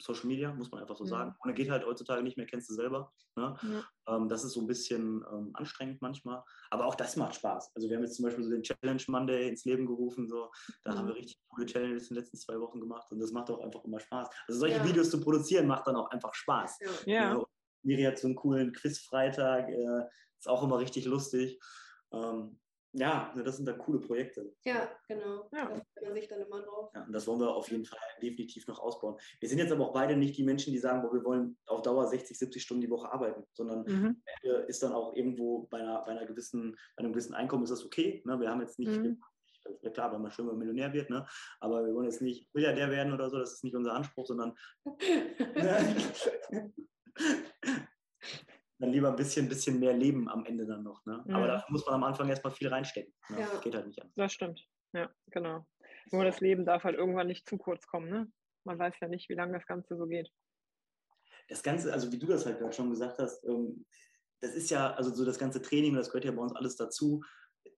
Social 0.00 0.26
Media, 0.26 0.52
muss 0.52 0.70
man 0.70 0.80
einfach 0.80 0.96
so 0.96 1.04
mhm. 1.04 1.08
sagen. 1.08 1.34
Ohne 1.44 1.54
geht 1.54 1.70
halt 1.70 1.84
heutzutage 1.86 2.22
nicht 2.22 2.36
mehr, 2.36 2.46
kennst 2.46 2.70
du 2.70 2.74
selber. 2.74 3.12
Ne? 3.36 3.56
Ja. 3.62 4.16
Ähm, 4.16 4.28
das 4.28 4.44
ist 4.44 4.52
so 4.52 4.60
ein 4.60 4.66
bisschen 4.66 5.24
ähm, 5.32 5.50
anstrengend 5.54 6.00
manchmal. 6.02 6.42
Aber 6.70 6.86
auch 6.86 6.94
das 6.94 7.16
macht 7.16 7.34
Spaß. 7.34 7.72
Also 7.74 7.88
wir 7.88 7.96
haben 7.96 8.04
jetzt 8.04 8.16
zum 8.16 8.24
Beispiel 8.24 8.44
so 8.44 8.50
den 8.50 8.62
Challenge 8.62 9.02
Monday 9.08 9.48
ins 9.48 9.64
Leben 9.64 9.86
gerufen. 9.86 10.28
So. 10.28 10.50
Da 10.84 10.92
mhm. 10.92 10.98
haben 10.98 11.08
wir 11.08 11.14
richtig 11.16 11.38
coole 11.48 11.66
Challenges 11.66 12.10
in 12.10 12.14
den 12.14 12.22
letzten 12.22 12.38
zwei 12.38 12.58
Wochen 12.60 12.80
gemacht 12.80 13.10
und 13.10 13.20
das 13.20 13.32
macht 13.32 13.50
auch 13.50 13.60
einfach 13.60 13.84
immer 13.84 14.00
Spaß. 14.00 14.28
Also 14.48 14.60
solche 14.60 14.78
ja. 14.78 14.84
Videos 14.84 15.10
zu 15.10 15.20
produzieren 15.20 15.66
macht 15.66 15.86
dann 15.86 15.96
auch 15.96 16.10
einfach 16.10 16.34
Spaß. 16.34 16.78
Ja. 16.80 17.12
ja. 17.12 17.30
Also, 17.30 17.46
Miri 17.82 18.02
hat 18.02 18.18
so 18.18 18.26
einen 18.26 18.36
coolen 18.36 18.72
Quiz-Freitag, 18.72 19.68
äh, 19.68 20.02
ist 20.38 20.48
auch 20.48 20.62
immer 20.62 20.78
richtig 20.78 21.04
lustig. 21.04 21.60
Ähm, 22.12 22.58
ja, 22.98 23.32
ne, 23.34 23.42
das 23.42 23.56
sind 23.56 23.66
dann 23.66 23.78
coole 23.78 23.98
Projekte. 23.98 24.52
Ja, 24.64 24.88
genau. 25.06 25.48
Ja. 25.52 25.68
Da 25.68 25.74
freut 25.74 26.02
man 26.02 26.14
sich 26.14 26.28
dann 26.28 26.40
immer 26.40 26.62
drauf. 26.62 26.90
Ja, 26.94 27.04
und 27.04 27.12
das 27.12 27.26
wollen 27.26 27.40
wir 27.40 27.54
auf 27.54 27.70
jeden 27.70 27.84
Fall 27.84 27.98
definitiv 28.22 28.66
noch 28.66 28.78
ausbauen. 28.78 29.16
Wir 29.38 29.48
sind 29.48 29.58
jetzt 29.58 29.72
aber 29.72 29.88
auch 29.88 29.92
beide 29.92 30.16
nicht 30.16 30.36
die 30.38 30.44
Menschen, 30.44 30.72
die 30.72 30.78
sagen, 30.78 31.02
wir 31.02 31.24
wollen 31.24 31.58
auf 31.66 31.82
Dauer 31.82 32.06
60, 32.06 32.38
70 32.38 32.62
Stunden 32.62 32.80
die 32.80 32.90
Woche 32.90 33.12
arbeiten, 33.12 33.44
sondern 33.52 33.84
mhm. 33.84 34.22
ist 34.66 34.82
dann 34.82 34.92
auch 34.92 35.14
irgendwo 35.14 35.66
bei, 35.66 35.78
einer, 35.78 36.02
bei, 36.04 36.12
einer 36.12 36.26
gewissen, 36.26 36.76
bei 36.96 37.04
einem 37.04 37.12
gewissen 37.12 37.34
Einkommen 37.34 37.64
ist 37.64 37.70
das 37.70 37.84
okay. 37.84 38.22
Ne? 38.24 38.40
Wir 38.40 38.50
haben 38.50 38.60
jetzt 38.60 38.78
nicht, 38.78 38.98
mhm. 38.98 39.20
ja 39.82 39.90
klar, 39.90 40.12
wenn 40.12 40.22
man 40.22 40.30
schön 40.30 40.46
mal 40.46 40.56
Millionär 40.56 40.92
wird, 40.92 41.10
ne? 41.10 41.26
aber 41.60 41.84
wir 41.84 41.94
wollen 41.94 42.06
jetzt 42.06 42.22
nicht 42.22 42.52
Milliardär 42.54 42.90
werden 42.90 43.12
oder 43.12 43.28
so, 43.28 43.38
das 43.38 43.54
ist 43.54 43.64
nicht 43.64 43.76
unser 43.76 43.92
Anspruch, 43.92 44.26
sondern 44.26 44.54
dann 48.78 48.90
lieber 48.90 49.08
ein 49.08 49.16
bisschen, 49.16 49.48
bisschen 49.48 49.78
mehr 49.78 49.94
leben 49.94 50.28
am 50.28 50.44
Ende 50.44 50.66
dann 50.66 50.82
noch. 50.82 51.04
Ne? 51.06 51.22
Mhm. 51.26 51.34
Aber 51.34 51.46
dafür 51.46 51.72
muss 51.72 51.86
man 51.86 51.94
am 51.96 52.04
Anfang 52.04 52.28
erstmal 52.28 52.52
viel 52.52 52.68
reinstecken. 52.68 53.12
Ne? 53.28 53.40
Ja. 53.40 53.46
Das 53.50 53.60
geht 53.60 53.74
halt 53.74 53.86
nicht 53.86 54.02
an. 54.02 54.10
Das 54.16 54.32
stimmt. 54.32 54.62
Ja, 54.92 55.10
genau. 55.30 55.66
Nur 56.12 56.24
das 56.24 56.40
Leben 56.40 56.64
darf 56.64 56.84
halt 56.84 56.96
irgendwann 56.96 57.26
nicht 57.26 57.48
zu 57.48 57.58
kurz 57.58 57.86
kommen. 57.86 58.08
Ne? 58.08 58.30
Man 58.64 58.78
weiß 58.78 58.94
ja 59.00 59.08
nicht, 59.08 59.28
wie 59.28 59.34
lange 59.34 59.52
das 59.52 59.66
Ganze 59.66 59.96
so 59.96 60.06
geht. 60.06 60.30
Das 61.48 61.62
Ganze, 61.62 61.92
also 61.92 62.10
wie 62.12 62.18
du 62.18 62.26
das 62.26 62.44
halt 62.44 62.58
gerade 62.58 62.72
schon 62.72 62.90
gesagt 62.90 63.18
hast, 63.18 63.44
ähm, 63.44 63.86
das 64.40 64.54
ist 64.54 64.70
ja, 64.70 64.92
also 64.92 65.14
so 65.14 65.24
das 65.24 65.38
ganze 65.38 65.62
Training, 65.62 65.94
das 65.94 66.08
gehört 66.08 66.24
ja 66.24 66.32
bei 66.32 66.42
uns 66.42 66.54
alles 66.54 66.76
dazu. 66.76 67.22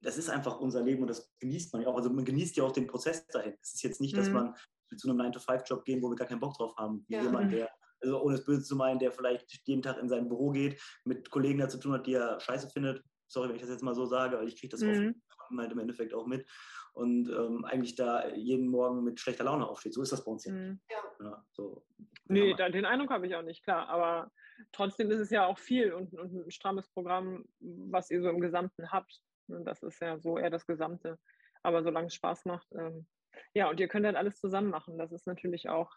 Das 0.01 0.19
ist 0.19 0.29
einfach 0.29 0.59
unser 0.61 0.83
Leben 0.83 1.03
und 1.03 1.09
das 1.09 1.33
genießt 1.39 1.73
man 1.73 1.83
ja 1.83 1.89
auch. 1.89 1.97
Also 1.97 2.11
man 2.11 2.25
genießt 2.25 2.57
ja 2.57 2.65
auch 2.65 2.73
den 2.73 2.87
Prozess 2.87 3.27
dahin. 3.27 3.55
Es 3.63 3.75
ist 3.75 3.83
jetzt 3.83 4.01
nicht, 4.01 4.17
dass 4.17 4.29
mhm. 4.29 4.35
man 4.35 4.55
zu 4.97 5.09
einem 5.09 5.21
9-to-5-Job 5.21 5.85
gehen, 5.85 6.03
wo 6.03 6.09
wir 6.11 6.17
gar 6.17 6.29
keinen 6.29 6.41
Bock 6.41 6.55
drauf 6.55 6.75
haben. 6.77 7.05
Wie 7.09 7.15
Ja. 7.15 7.23
jemand, 7.23 7.53
der, 7.53 7.71
also 8.01 8.21
ohne 8.23 8.35
es 8.35 8.45
böse 8.45 8.63
zu 8.63 8.77
meinen, 8.77 8.99
der 8.99 9.13
vielleicht 9.13 9.67
jeden 9.67 9.83
Tag 9.83 9.99
in 9.99 10.09
sein 10.09 10.29
Büro 10.29 10.51
geht, 10.51 10.81
mit 11.05 11.31
Kollegen 11.31 11.59
da 11.59 11.69
zu 11.69 11.79
tun 11.79 11.93
hat, 11.93 12.07
die 12.07 12.15
er 12.15 12.41
scheiße 12.41 12.71
findet. 12.71 13.03
Sorry, 13.27 13.49
wenn 13.49 13.57
ich 13.57 13.63
das 13.63 13.71
jetzt 13.71 13.83
mal 13.83 13.95
so 13.95 14.07
sage, 14.07 14.37
aber 14.37 14.47
ich 14.47 14.59
kriege 14.59 14.71
das 14.71 14.81
Mhm. 14.81 15.21
oft 15.31 15.59
halt 15.59 15.73
im 15.73 15.79
Endeffekt 15.79 16.15
auch 16.15 16.27
mit. 16.27 16.49
Und 16.93 17.29
ähm, 17.29 17.65
eigentlich 17.65 17.95
da 17.95 18.29
jeden 18.29 18.69
Morgen 18.69 19.05
mit 19.05 19.21
schlechter 19.21 19.45
Laune 19.45 19.69
aufsteht. 19.69 19.95
So 19.95 20.03
ist 20.03 20.13
das 20.13 20.25
bei 20.25 20.31
uns 20.33 20.45
hier. 20.45 20.53
Mhm. 20.53 20.81
Ja. 20.91 21.25
Ja, 21.25 21.45
so. 21.53 21.85
Nee, 22.27 22.51
Ja, 22.51 22.57
da, 22.57 22.69
den 22.69 22.85
Eindruck 22.85 23.11
habe 23.11 23.27
ich 23.27 23.35
auch 23.35 23.43
nicht, 23.43 23.63
klar. 23.63 23.89
Aber 23.89 24.31
trotzdem 24.73 25.11
ist 25.11 25.21
es 25.21 25.31
ja 25.31 25.47
auch 25.47 25.59
viel 25.59 25.93
und, 25.93 26.13
und 26.15 26.33
ein 26.47 26.51
strammes 26.51 26.89
Programm, 26.89 27.45
was 27.61 28.11
ihr 28.11 28.21
so 28.21 28.29
im 28.29 28.41
Gesamten 28.41 28.91
habt. 28.91 29.21
Und 29.49 29.65
das 29.65 29.83
ist 29.83 30.01
ja 30.01 30.19
so 30.19 30.39
eher 30.39 30.51
das 30.51 30.67
Gesamte. 30.67 31.19
Aber 31.63 31.83
solange 31.83 32.09
es 32.09 32.15
Spaß 32.15 32.45
macht, 32.47 32.67
ähm, 32.73 33.07
ja, 33.55 33.69
und 33.71 33.79
ihr 33.81 33.89
könnt 33.89 34.05
dann 34.05 34.17
alles 34.17 34.41
zusammen 34.41 34.71
machen. 34.71 34.99
Das 34.99 35.13
ist 35.13 35.27
natürlich 35.27 35.69
auch 35.69 35.93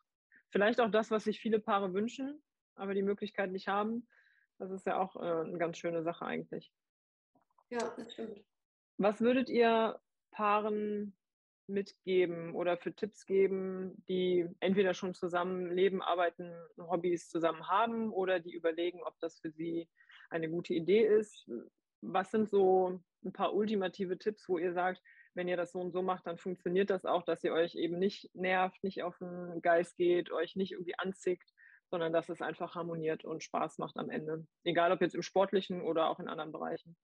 vielleicht 0.52 0.80
auch 0.80 0.92
das, 0.92 1.12
was 1.12 1.24
sich 1.24 1.40
viele 1.40 1.60
Paare 1.60 1.94
wünschen, 1.94 2.42
aber 2.76 2.94
die 2.94 3.02
Möglichkeit 3.02 3.52
nicht 3.52 3.68
haben. 3.68 4.08
Das 4.60 4.72
ist 4.72 4.86
ja 4.86 5.00
auch 5.00 5.16
äh, 5.16 5.48
eine 5.48 5.58
ganz 5.58 5.78
schöne 5.78 6.04
Sache 6.04 6.26
eigentlich. 6.26 6.72
Ja, 7.70 7.80
das 7.98 8.14
stimmt. 8.14 8.40
Was 8.98 9.22
würdet 9.22 9.50
ihr 9.50 10.00
Paaren 10.32 11.18
mitgeben 11.68 12.54
oder 12.54 12.78
für 12.78 12.94
Tipps 12.94 13.26
geben, 13.26 14.04
die 14.08 14.48
entweder 14.60 14.94
schon 14.94 15.14
zusammen 15.14 15.72
leben, 15.72 16.02
arbeiten, 16.02 16.54
Hobbys 16.78 17.30
zusammen 17.30 17.68
haben 17.68 18.12
oder 18.12 18.40
die 18.40 18.54
überlegen, 18.54 19.02
ob 19.04 19.18
das 19.20 19.40
für 19.40 19.52
sie 19.52 19.90
eine 20.30 20.50
gute 20.50 20.74
Idee 20.74 21.06
ist? 21.06 21.50
Was 22.02 22.32
sind 22.32 22.50
so 22.50 23.02
ein 23.24 23.34
paar 23.34 23.54
ultimative 23.54 24.18
Tipps, 24.18 24.50
wo 24.50 24.58
ihr 24.58 24.74
sagt, 24.74 25.02
wenn 25.34 25.48
ihr 25.48 25.58
das 25.58 25.72
so 25.72 25.80
und 25.80 25.92
so 25.92 26.02
macht, 26.02 26.28
dann 26.28 26.38
funktioniert 26.38 26.90
das 26.90 27.06
auch, 27.06 27.24
dass 27.24 27.44
ihr 27.44 27.54
euch 27.54 27.76
eben 27.76 28.00
nicht 28.00 28.34
nervt, 28.36 28.84
nicht 28.84 29.04
auf 29.04 29.18
den 29.20 29.62
Geist 29.62 29.98
geht, 29.98 30.32
euch 30.32 30.56
nicht 30.56 30.74
irgendwie 30.74 30.98
anzickt, 30.98 31.50
sondern 31.90 32.14
dass 32.14 32.30
es 32.30 32.42
einfach 32.42 32.76
harmoniert 32.76 33.26
und 33.26 33.44
Spaß 33.44 33.78
macht 33.78 33.98
am 33.98 34.10
Ende. 34.10 34.46
Egal 34.64 34.92
ob 34.92 35.02
jetzt 35.02 35.16
im 35.16 35.22
sportlichen 35.22 35.82
oder 35.82 36.10
auch 36.10 36.20
in 36.20 36.28
anderen 36.28 36.52
Bereichen. 36.52 36.98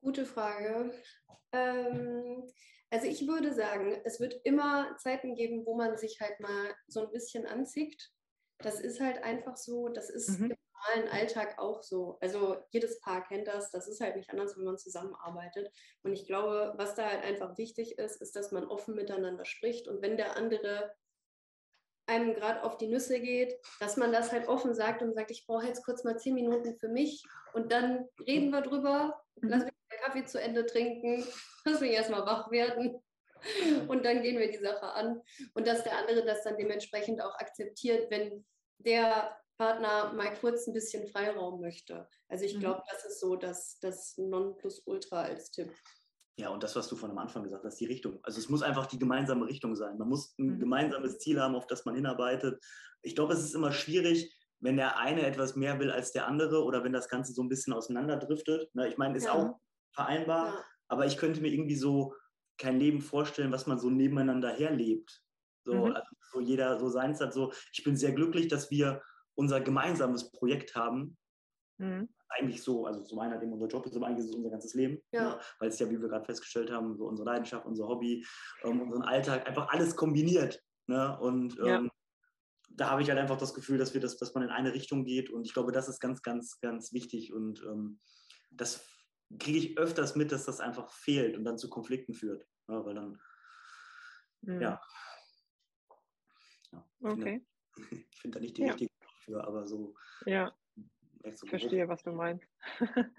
Gute 0.00 0.26
Frage. 0.26 0.92
Ähm, 1.52 2.44
also 2.90 3.06
ich 3.06 3.26
würde 3.26 3.52
sagen, 3.54 4.00
es 4.04 4.20
wird 4.20 4.40
immer 4.44 4.96
Zeiten 4.98 5.34
geben, 5.34 5.64
wo 5.64 5.76
man 5.76 5.96
sich 5.96 6.20
halt 6.20 6.38
mal 6.40 6.74
so 6.86 7.06
ein 7.06 7.10
bisschen 7.10 7.46
anzieht. 7.46 8.10
Das 8.58 8.80
ist 8.80 9.00
halt 9.00 9.22
einfach 9.22 9.56
so, 9.56 9.88
das 9.88 10.10
ist 10.10 10.40
Mhm. 10.40 10.54
Normalen 10.74 11.08
Alltag 11.10 11.58
auch 11.58 11.82
so. 11.82 12.18
Also 12.20 12.56
jedes 12.70 13.00
Paar 13.00 13.26
kennt 13.26 13.48
das, 13.48 13.70
das 13.70 13.88
ist 13.88 14.00
halt 14.00 14.16
nicht 14.16 14.30
anders, 14.30 14.56
wenn 14.56 14.64
man 14.64 14.78
zusammenarbeitet. 14.78 15.70
Und 16.02 16.12
ich 16.12 16.26
glaube, 16.26 16.74
was 16.76 16.94
da 16.94 17.08
halt 17.08 17.24
einfach 17.24 17.56
wichtig 17.58 17.98
ist, 17.98 18.20
ist, 18.20 18.36
dass 18.36 18.52
man 18.52 18.66
offen 18.66 18.94
miteinander 18.94 19.44
spricht. 19.44 19.88
Und 19.88 20.02
wenn 20.02 20.16
der 20.16 20.36
andere 20.36 20.94
einem 22.06 22.34
gerade 22.34 22.62
auf 22.62 22.76
die 22.76 22.88
Nüsse 22.88 23.18
geht, 23.18 23.58
dass 23.80 23.96
man 23.96 24.12
das 24.12 24.30
halt 24.30 24.46
offen 24.48 24.74
sagt 24.74 25.00
und 25.00 25.14
sagt, 25.14 25.30
ich 25.30 25.46
brauche 25.46 25.66
jetzt 25.66 25.84
kurz 25.84 26.04
mal 26.04 26.18
zehn 26.18 26.34
Minuten 26.34 26.76
für 26.78 26.88
mich 26.88 27.24
und 27.54 27.72
dann 27.72 28.08
reden 28.26 28.50
wir 28.50 28.60
drüber, 28.60 29.24
Mhm. 29.36 29.48
lass 29.48 29.64
mich 29.64 29.72
den 29.90 30.00
Kaffee 30.00 30.24
zu 30.26 30.40
Ende 30.40 30.66
trinken, 30.66 31.26
lass 31.64 31.80
mich 31.80 31.92
erstmal 31.92 32.26
wach 32.26 32.50
werden 32.50 33.02
und 33.88 34.04
dann 34.04 34.22
gehen 34.22 34.38
wir 34.38 34.50
die 34.50 34.58
Sache 34.58 34.86
an 34.92 35.22
und 35.54 35.66
dass 35.66 35.84
der 35.84 35.98
andere 35.98 36.24
das 36.24 36.42
dann 36.44 36.56
dementsprechend 36.56 37.22
auch 37.22 37.34
akzeptiert, 37.36 38.10
wenn 38.10 38.44
der 38.78 39.36
Partner 39.56 40.12
mal 40.14 40.34
kurz 40.38 40.66
ein 40.66 40.72
bisschen 40.74 41.06
Freiraum 41.08 41.60
möchte. 41.60 42.08
Also 42.28 42.44
ich 42.44 42.56
Mhm. 42.56 42.60
glaube, 42.60 42.82
das 42.90 43.04
ist 43.04 43.20
so 43.20 43.36
das, 43.36 43.78
das 43.80 44.14
Nonplusultra 44.18 45.22
als 45.22 45.50
Tipp. 45.50 45.72
Ja, 46.36 46.48
und 46.48 46.62
das, 46.64 46.74
was 46.74 46.88
du 46.88 46.96
von 46.96 47.10
am 47.12 47.18
Anfang 47.18 47.44
gesagt 47.44 47.64
hast, 47.64 47.78
die 47.78 47.86
Richtung. 47.86 48.18
Also 48.24 48.40
es 48.40 48.48
muss 48.48 48.62
einfach 48.62 48.86
die 48.86 48.98
gemeinsame 48.98 49.46
Richtung 49.46 49.76
sein. 49.76 49.98
Man 49.98 50.08
muss 50.08 50.36
ein 50.38 50.56
Mhm. 50.56 50.58
gemeinsames 50.58 51.18
Ziel 51.18 51.40
haben, 51.40 51.54
auf 51.54 51.66
das 51.68 51.84
man 51.84 51.94
hinarbeitet. 51.94 52.60
Ich 53.02 53.14
glaube, 53.14 53.34
es 53.34 53.40
ist 53.44 53.54
immer 53.54 53.70
schwierig, 53.70 54.34
wenn 54.58 54.76
der 54.76 54.98
eine 54.98 55.24
etwas 55.26 55.54
mehr 55.54 55.78
will 55.78 55.90
als 55.92 56.10
der 56.10 56.26
andere 56.26 56.64
oder 56.64 56.82
wenn 56.82 56.92
das 56.92 57.08
Ganze 57.08 57.32
so 57.32 57.42
ein 57.42 57.48
bisschen 57.48 57.72
auseinanderdriftet. 57.72 58.74
Ne, 58.74 58.88
Ich 58.88 58.96
meine, 58.98 59.16
ist 59.16 59.26
Ja. 59.26 59.32
auch 59.34 59.60
vereinbar, 59.92 60.46
Ja. 60.54 60.64
aber 60.88 61.06
ich 61.06 61.16
könnte 61.18 61.40
mir 61.40 61.52
irgendwie 61.52 61.76
so 61.76 62.14
kein 62.58 62.78
Leben 62.80 63.00
vorstellen, 63.00 63.52
was 63.52 63.66
man 63.66 63.78
so 63.78 63.90
nebeneinander 63.90 64.50
herlebt. 64.50 65.22
So, 65.64 65.86
Mhm. 65.86 65.92
also 65.92 66.08
so 66.32 66.40
jeder 66.40 66.78
so 66.80 66.88
seins 66.88 67.20
hat. 67.20 67.32
So, 67.32 67.52
ich 67.72 67.84
bin 67.84 67.96
sehr 67.96 68.12
glücklich, 68.12 68.48
dass 68.48 68.70
wir 68.70 69.02
unser 69.34 69.60
gemeinsames 69.60 70.30
Projekt 70.32 70.74
haben, 70.74 71.16
Mhm. 71.78 72.08
eigentlich 72.28 72.62
so, 72.62 72.86
also 72.86 73.02
zum 73.02 73.18
einen 73.18 73.32
halt 73.32 73.42
eben 73.42 73.52
unser 73.52 73.66
Job 73.66 73.84
ist, 73.86 73.96
aber 73.96 74.06
eigentlich 74.06 74.24
ist 74.24 74.30
es 74.30 74.36
unser 74.36 74.50
ganzes 74.50 74.74
Leben. 74.74 75.02
Ja. 75.12 75.34
Ne? 75.34 75.40
Weil 75.58 75.68
es 75.70 75.78
ja, 75.80 75.90
wie 75.90 76.00
wir 76.00 76.08
gerade 76.08 76.24
festgestellt 76.24 76.70
haben, 76.70 76.96
so 76.96 77.06
unsere 77.06 77.26
Leidenschaft, 77.28 77.66
unser 77.66 77.88
Hobby, 77.88 78.24
ähm, 78.62 78.80
unseren 78.80 79.02
Alltag, 79.02 79.46
einfach 79.48 79.68
alles 79.70 79.96
kombiniert. 79.96 80.62
Ne? 80.86 81.18
Und 81.18 81.56
Ja. 81.56 81.78
ähm, 81.78 81.90
da 82.70 82.90
habe 82.90 83.02
ich 83.02 83.08
halt 83.08 83.18
einfach 83.18 83.36
das 83.38 83.54
Gefühl, 83.54 83.78
dass 83.78 83.92
wir 83.94 84.00
das, 84.00 84.16
dass 84.18 84.34
man 84.34 84.44
in 84.44 84.50
eine 84.50 84.72
Richtung 84.72 85.04
geht. 85.04 85.30
Und 85.30 85.46
ich 85.46 85.52
glaube, 85.52 85.72
das 85.72 85.88
ist 85.88 86.00
ganz, 86.00 86.22
ganz, 86.22 86.60
ganz 86.60 86.92
wichtig. 86.92 87.32
Und 87.32 87.60
ähm, 87.62 88.00
das 88.50 88.84
kriege 89.38 89.58
ich 89.58 89.78
öfters 89.78 90.14
mit, 90.16 90.30
dass 90.32 90.44
das 90.44 90.60
einfach 90.60 90.90
fehlt 90.90 91.36
und 91.36 91.44
dann 91.44 91.58
zu 91.58 91.68
Konflikten 91.68 92.14
führt. 92.14 92.46
Ne? 92.68 92.84
Weil 92.84 92.94
dann, 92.94 93.20
Mhm. 94.42 94.60
ja. 94.60 94.80
ja 96.72 96.86
Okay. 97.00 97.44
Ich 98.12 98.20
finde 98.20 98.38
da 98.38 98.40
nicht 98.40 98.56
die 98.56 98.62
Ja. 98.62 98.68
richtige 98.68 98.90
für, 99.24 99.44
aber 99.44 99.66
so. 99.66 99.94
Ja, 100.26 100.54
so 101.32 101.46
verstehe, 101.46 101.88
was 101.88 102.02
du 102.02 102.12
meinst. 102.12 102.46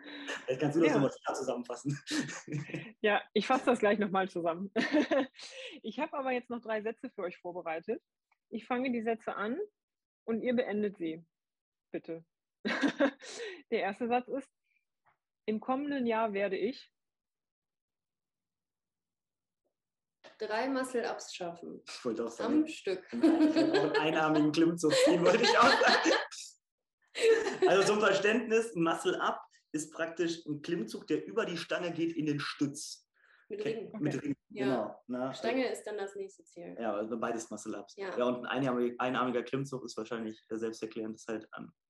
Vielleicht 0.46 0.62
kannst 0.62 0.78
du 0.78 0.82
das 0.82 0.90
Ja. 0.90 0.96
nochmal 0.96 1.12
klar 1.24 1.36
zusammenfassen. 1.36 2.00
Ja, 3.02 3.22
ich 3.34 3.46
fasse 3.48 3.66
das 3.66 3.80
gleich 3.80 4.00
nochmal 4.00 4.30
zusammen. 4.30 4.72
Ich 5.84 6.00
habe 6.00 6.14
aber 6.18 6.32
jetzt 6.32 6.50
noch 6.50 6.62
drei 6.62 6.82
Sätze 6.82 7.10
für 7.10 7.22
euch 7.24 7.38
vorbereitet. 7.38 8.02
Ich 8.50 8.66
fange 8.66 8.92
die 8.92 9.02
Sätze 9.04 9.36
an 9.36 9.60
und 10.26 10.42
ihr 10.42 10.56
beendet 10.56 10.98
sie. 10.98 11.24
Bitte. 11.92 12.24
Der 13.72 13.82
erste 13.82 14.08
Satz 14.08 14.28
ist, 14.28 14.50
im 15.46 15.60
kommenden 15.60 16.08
Jahr 16.08 16.34
werde 16.34 16.58
ich. 16.58 16.92
Drei 20.38 20.68
Muscle-Ups 20.68 21.34
schaffen. 21.34 21.82
Ich 21.88 22.04
wollte 22.06 22.26
auch 22.26 22.30
sagen, 22.30 22.62
Am 22.64 22.68
Stück. 22.68 23.02
Einen 23.14 23.92
einarmigen 23.96 24.52
Klimmzug 24.52 24.94
ziehen, 25.06 25.24
wollte 25.26 25.44
ich 25.44 25.58
auch 25.58 25.64
sagen. 25.70 26.12
Also 27.68 27.94
zum 27.94 28.02
Verständnis, 28.02 28.76
ein 28.76 28.84
Muscle-Up 28.84 29.42
ist 29.72 29.94
praktisch 29.94 30.46
ein 30.46 30.62
Klimmzug, 30.62 31.08
der 31.08 31.26
über 31.26 31.46
die 31.46 31.56
Stange 31.56 31.94
geht 31.94 32.14
in 32.14 32.26
den 32.26 32.42
Stütz. 32.42 33.08
Mit 33.48 33.64
Ringen. 33.64 33.92
Mit 34.02 34.22
Ring, 34.22 34.36
Ja. 34.50 34.66
genau. 34.66 35.04
Ne? 35.28 35.34
Stange 35.34 35.72
ist 35.72 35.84
dann 35.86 35.98
das 35.98 36.14
nächste 36.16 36.44
Ziel. 36.44 36.76
Ja, 36.78 36.94
also 36.94 37.18
beides 37.18 37.50
Muscle-Ups. 37.50 37.96
Ja. 37.96 38.18
Ja. 38.18 38.26
und 38.26 38.46
ein 38.46 38.46
einarmiger, 38.48 38.96
einarmiger 39.00 39.44
Klimmzug 39.44 39.86
ist 39.86 39.96
wahrscheinlich 39.96 40.44
selbsterklärend, 40.50 41.16
ist 41.16 41.28
halt 41.30 41.48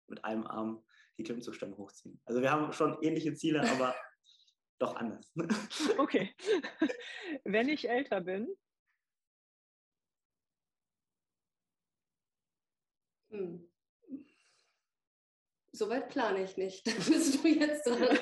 mit 0.08 0.24
einem 0.24 0.46
Arm 0.46 0.86
die 1.18 1.24
Klimmzugstange 1.24 1.76
hochziehen. 1.76 2.22
Also 2.26 2.42
wir 2.42 2.52
haben 2.52 2.72
schon 2.74 2.98
ähnliche 3.02 3.34
Ziele, 3.34 3.62
aber 3.62 3.96
doch 4.80 4.96
anders. 4.96 5.32
Okay. 5.98 6.34
Wenn 7.44 7.70
ich 7.70 7.90
älter 7.90 8.22
bin, 8.22 8.48
Hm. 13.36 13.70
Soweit 15.72 16.10
plane 16.10 16.44
ich 16.44 16.56
nicht. 16.56 16.88
Da 16.88 16.92
bist 17.10 17.44
du 17.44 17.48
jetzt 17.48 17.86
dran. 17.86 18.18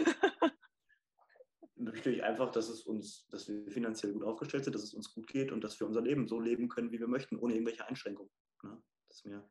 Natürlich 1.75 2.23
einfach, 2.23 2.51
dass 2.51 2.69
es 2.69 2.83
uns, 2.83 3.27
dass 3.27 3.47
wir 3.47 3.69
finanziell 3.69 4.13
gut 4.13 4.23
aufgestellt 4.23 4.63
sind, 4.63 4.73
dass 4.73 4.83
es 4.83 4.93
uns 4.93 5.13
gut 5.13 5.27
geht 5.27 5.51
und 5.51 5.63
dass 5.63 5.79
wir 5.79 5.85
unser 5.85 6.01
Leben 6.01 6.27
so 6.27 6.39
leben 6.39 6.67
können, 6.69 6.91
wie 6.91 6.99
wir 6.99 7.07
möchten, 7.07 7.37
ohne 7.37 7.53
irgendwelche 7.53 7.85
Einschränkungen. 7.87 8.31
Ne? 8.63 8.81
Das 9.07 9.17
ist 9.17 9.25
mir 9.25 9.47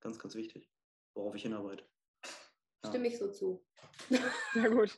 ganz, 0.00 0.18
ganz 0.18 0.34
wichtig, 0.34 0.70
worauf 1.14 1.34
ich 1.34 1.42
hinarbeite. 1.42 1.84
Stimme 2.88 3.08
ich 3.08 3.18
so 3.18 3.30
zu. 3.30 3.64
na 4.54 4.68
gut, 4.68 4.96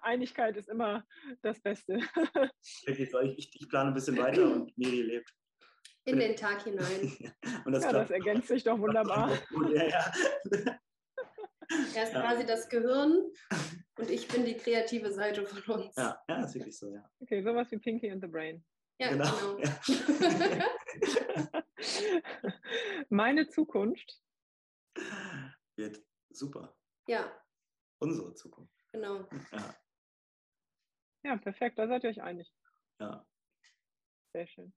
Einigkeit 0.00 0.56
ist 0.56 0.68
immer 0.68 1.06
das 1.42 1.60
Beste. 1.60 2.00
Ich, 2.86 2.98
ich, 2.98 3.54
ich 3.60 3.68
plane 3.68 3.88
ein 3.90 3.94
bisschen 3.94 4.16
weiter 4.18 4.44
und 4.52 4.76
Miri 4.76 5.02
lebt. 5.02 5.32
In 6.04 6.18
den 6.18 6.34
Tag 6.34 6.62
hinein. 6.64 7.32
und 7.64 7.72
das 7.72 7.84
Ja, 7.84 7.92
das 7.92 8.10
ergänzt 8.10 8.48
sich 8.48 8.64
doch 8.64 8.78
wunderbar. 8.78 9.30
Ja, 9.72 9.84
ja. 9.88 10.12
Er 11.94 12.02
ist 12.04 12.12
Ja. 12.12 12.20
quasi 12.20 12.44
das 12.44 12.68
Gehirn 12.68 13.30
und 13.98 14.10
ich 14.10 14.28
bin 14.28 14.44
die 14.44 14.56
kreative 14.56 15.10
Seite 15.12 15.46
von 15.46 15.80
uns. 15.82 15.96
Ja, 15.96 16.20
ja, 16.28 16.44
ist 16.44 16.54
wirklich 16.54 16.76
so, 16.76 16.92
ja. 16.92 17.08
Okay, 17.20 17.42
sowas 17.42 17.70
wie 17.70 17.78
Pinky 17.78 18.10
and 18.10 18.20
the 18.22 18.28
Brain. 18.28 18.62
Ja, 18.98 19.10
Genau. 19.10 19.56
genau. 19.56 19.58
Ja. 19.58 19.80
Meine 23.08 23.48
Zukunft 23.48 24.20
Wird 25.76 26.02
super. 26.30 26.76
Ja, 27.06 27.32
Unsere 27.98 28.34
Zukunft. 28.34 28.74
genau. 28.92 29.28
Ja, 29.52 29.74
Ja, 31.24 31.36
perfekt, 31.36 31.78
da 31.78 31.86
seid 31.86 32.04
ihr 32.04 32.10
euch 32.10 32.22
einig. 32.22 32.52
ja. 33.00 33.24
Sehr 34.32 34.46
schön. 34.46 34.72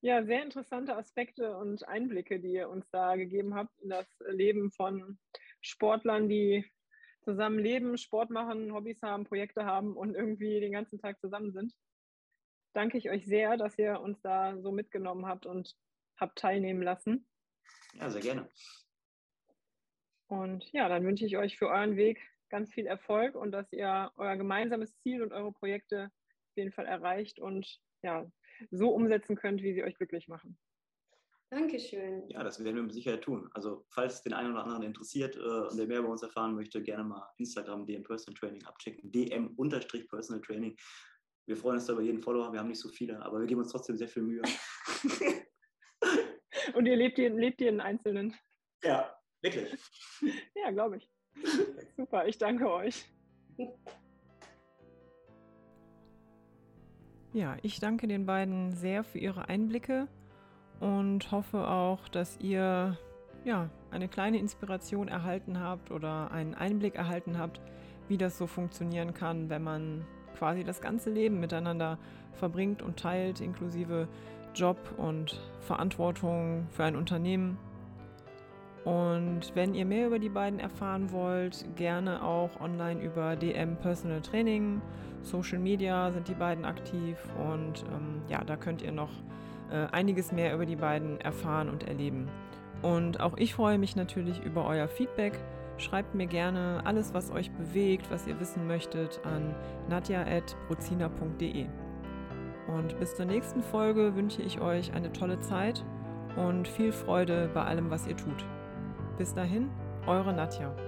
Ja, 0.00 0.22
sehr 0.24 0.42
interessante 0.44 0.94
Aspekte 0.94 1.56
und 1.56 1.88
Einblicke, 1.88 2.38
die 2.38 2.52
ihr 2.52 2.68
uns 2.68 2.88
da 2.90 3.16
gegeben 3.16 3.54
habt 3.54 3.76
in 3.80 3.88
das 3.88 4.06
Leben 4.28 4.70
von 4.70 5.18
Sportlern, 5.60 6.28
die 6.28 6.70
zusammen 7.22 7.58
leben, 7.58 7.98
Sport 7.98 8.30
machen, 8.30 8.72
Hobbys 8.72 9.02
haben, 9.02 9.24
Projekte 9.24 9.64
haben 9.64 9.96
und 9.96 10.14
irgendwie 10.14 10.60
den 10.60 10.72
ganzen 10.72 10.98
Tag 11.00 11.18
zusammen 11.20 11.52
sind. 11.52 11.74
danke 12.74 12.96
ich 12.98 13.10
euch 13.10 13.26
sehr, 13.26 13.56
dass 13.56 13.76
ihr 13.78 14.00
uns 14.00 14.20
da 14.20 14.60
so 14.60 14.70
mitgenommen 14.70 15.26
habt 15.26 15.46
und 15.46 15.76
habt 16.16 16.38
teilnehmen 16.38 16.82
lassen. 16.82 17.26
Ja, 17.94 18.08
sehr 18.10 18.20
gerne. 18.22 18.48
Und 20.28 20.70
ja, 20.72 20.88
dann 20.88 21.04
wünsche 21.04 21.24
ich 21.26 21.36
euch 21.36 21.58
für 21.58 21.68
euren 21.68 21.96
Weg 21.96 22.20
ganz 22.50 22.72
viel 22.72 22.86
Erfolg 22.86 23.34
und 23.34 23.50
dass 23.52 23.72
ihr 23.72 24.12
euer 24.16 24.36
gemeinsames 24.36 24.96
Ziel 24.98 25.22
und 25.22 25.32
eure 25.32 25.52
Projekte 25.52 26.06
auf 26.50 26.56
jeden 26.56 26.72
Fall 26.72 26.86
erreicht 26.86 27.40
und 27.40 27.80
ja, 28.02 28.30
so 28.70 28.90
umsetzen 28.90 29.36
könnt, 29.36 29.62
wie 29.62 29.74
sie 29.74 29.82
euch 29.82 29.96
glücklich 29.96 30.28
machen. 30.28 30.58
Dankeschön. 31.50 32.28
Ja, 32.28 32.42
das 32.42 32.62
werden 32.62 32.76
wir 32.76 32.82
mit 32.82 32.92
Sicherheit 32.92 33.22
tun. 33.22 33.48
Also, 33.54 33.86
falls 33.88 34.16
es 34.16 34.22
den 34.22 34.34
einen 34.34 34.52
oder 34.52 34.64
anderen 34.64 34.82
interessiert 34.82 35.34
äh, 35.36 35.40
und 35.40 35.78
der 35.78 35.86
mehr 35.86 36.00
über 36.00 36.10
uns 36.10 36.22
erfahren 36.22 36.54
möchte, 36.54 36.82
gerne 36.82 37.04
mal 37.04 37.26
Instagram 37.38 37.86
DM 37.86 38.02
Personal 38.02 38.38
Training 38.38 38.62
abchecken. 38.64 39.10
DM-Personal 39.10 40.42
Training. 40.42 40.76
Wir 41.46 41.56
freuen 41.56 41.76
uns 41.76 41.86
da 41.86 41.94
über 41.94 42.02
jeden 42.02 42.20
Follower. 42.20 42.52
Wir 42.52 42.60
haben 42.60 42.68
nicht 42.68 42.80
so 42.80 42.90
viele, 42.90 43.22
aber 43.22 43.40
wir 43.40 43.46
geben 43.46 43.62
uns 43.62 43.72
trotzdem 43.72 43.96
sehr 43.96 44.08
viel 44.08 44.24
Mühe. 44.24 44.42
und 46.74 46.84
ihr 46.84 46.96
lebt, 46.96 47.16
lebt 47.16 47.62
jeden 47.62 47.80
Einzelnen. 47.80 48.36
Ja, 48.84 49.17
wirklich. 49.54 49.80
Ja, 50.54 50.72
glaube 50.72 50.96
ich. 50.96 51.08
Super, 51.96 52.26
ich 52.26 52.38
danke 52.38 52.68
euch. 52.70 53.04
Ja, 57.32 57.56
ich 57.62 57.78
danke 57.78 58.08
den 58.08 58.26
beiden 58.26 58.72
sehr 58.72 59.04
für 59.04 59.18
ihre 59.18 59.48
Einblicke 59.48 60.08
und 60.80 61.30
hoffe 61.30 61.68
auch, 61.68 62.08
dass 62.08 62.38
ihr 62.40 62.98
ja, 63.44 63.70
eine 63.90 64.08
kleine 64.08 64.38
Inspiration 64.38 65.08
erhalten 65.08 65.60
habt 65.60 65.90
oder 65.90 66.32
einen 66.32 66.54
Einblick 66.54 66.96
erhalten 66.96 67.38
habt, 67.38 67.60
wie 68.08 68.18
das 68.18 68.36
so 68.36 68.46
funktionieren 68.46 69.14
kann, 69.14 69.48
wenn 69.48 69.62
man 69.62 70.04
quasi 70.36 70.64
das 70.64 70.80
ganze 70.80 71.10
Leben 71.10 71.38
miteinander 71.38 71.98
verbringt 72.32 72.82
und 72.82 72.98
teilt, 72.98 73.40
inklusive 73.40 74.08
Job 74.54 74.78
und 74.96 75.40
Verantwortung 75.60 76.66
für 76.70 76.84
ein 76.84 76.96
Unternehmen. 76.96 77.58
Und 78.88 79.54
wenn 79.54 79.74
ihr 79.74 79.84
mehr 79.84 80.06
über 80.06 80.18
die 80.18 80.30
beiden 80.30 80.58
erfahren 80.58 81.12
wollt, 81.12 81.66
gerne 81.76 82.24
auch 82.24 82.58
online 82.58 83.02
über 83.02 83.36
DM 83.36 83.76
Personal 83.76 84.22
Training. 84.22 84.80
Social 85.20 85.58
Media 85.58 86.10
sind 86.10 86.26
die 86.26 86.34
beiden 86.34 86.64
aktiv 86.64 87.18
und 87.38 87.84
ähm, 87.92 88.22
ja, 88.28 88.42
da 88.42 88.56
könnt 88.56 88.80
ihr 88.80 88.92
noch 88.92 89.10
äh, 89.70 89.88
einiges 89.92 90.32
mehr 90.32 90.54
über 90.54 90.64
die 90.64 90.76
beiden 90.76 91.20
erfahren 91.20 91.68
und 91.68 91.86
erleben. 91.86 92.30
Und 92.80 93.20
auch 93.20 93.36
ich 93.36 93.54
freue 93.54 93.76
mich 93.76 93.94
natürlich 93.94 94.42
über 94.42 94.64
euer 94.64 94.88
Feedback. 94.88 95.38
Schreibt 95.76 96.14
mir 96.14 96.26
gerne 96.26 96.80
alles, 96.84 97.12
was 97.12 97.30
euch 97.30 97.50
bewegt, 97.50 98.10
was 98.10 98.26
ihr 98.26 98.40
wissen 98.40 98.66
möchtet, 98.66 99.20
an 99.22 99.54
nadja.brozina.de. 99.90 101.66
Und 102.68 102.98
bis 102.98 103.14
zur 103.16 103.26
nächsten 103.26 103.62
Folge 103.62 104.16
wünsche 104.16 104.40
ich 104.40 104.62
euch 104.62 104.94
eine 104.94 105.12
tolle 105.12 105.40
Zeit 105.40 105.84
und 106.36 106.66
viel 106.66 106.92
Freude 106.92 107.50
bei 107.52 107.64
allem, 107.64 107.90
was 107.90 108.06
ihr 108.06 108.16
tut. 108.16 108.46
Bis 109.18 109.34
dahin, 109.34 109.68
eure 110.06 110.32
Nadja. 110.32 110.87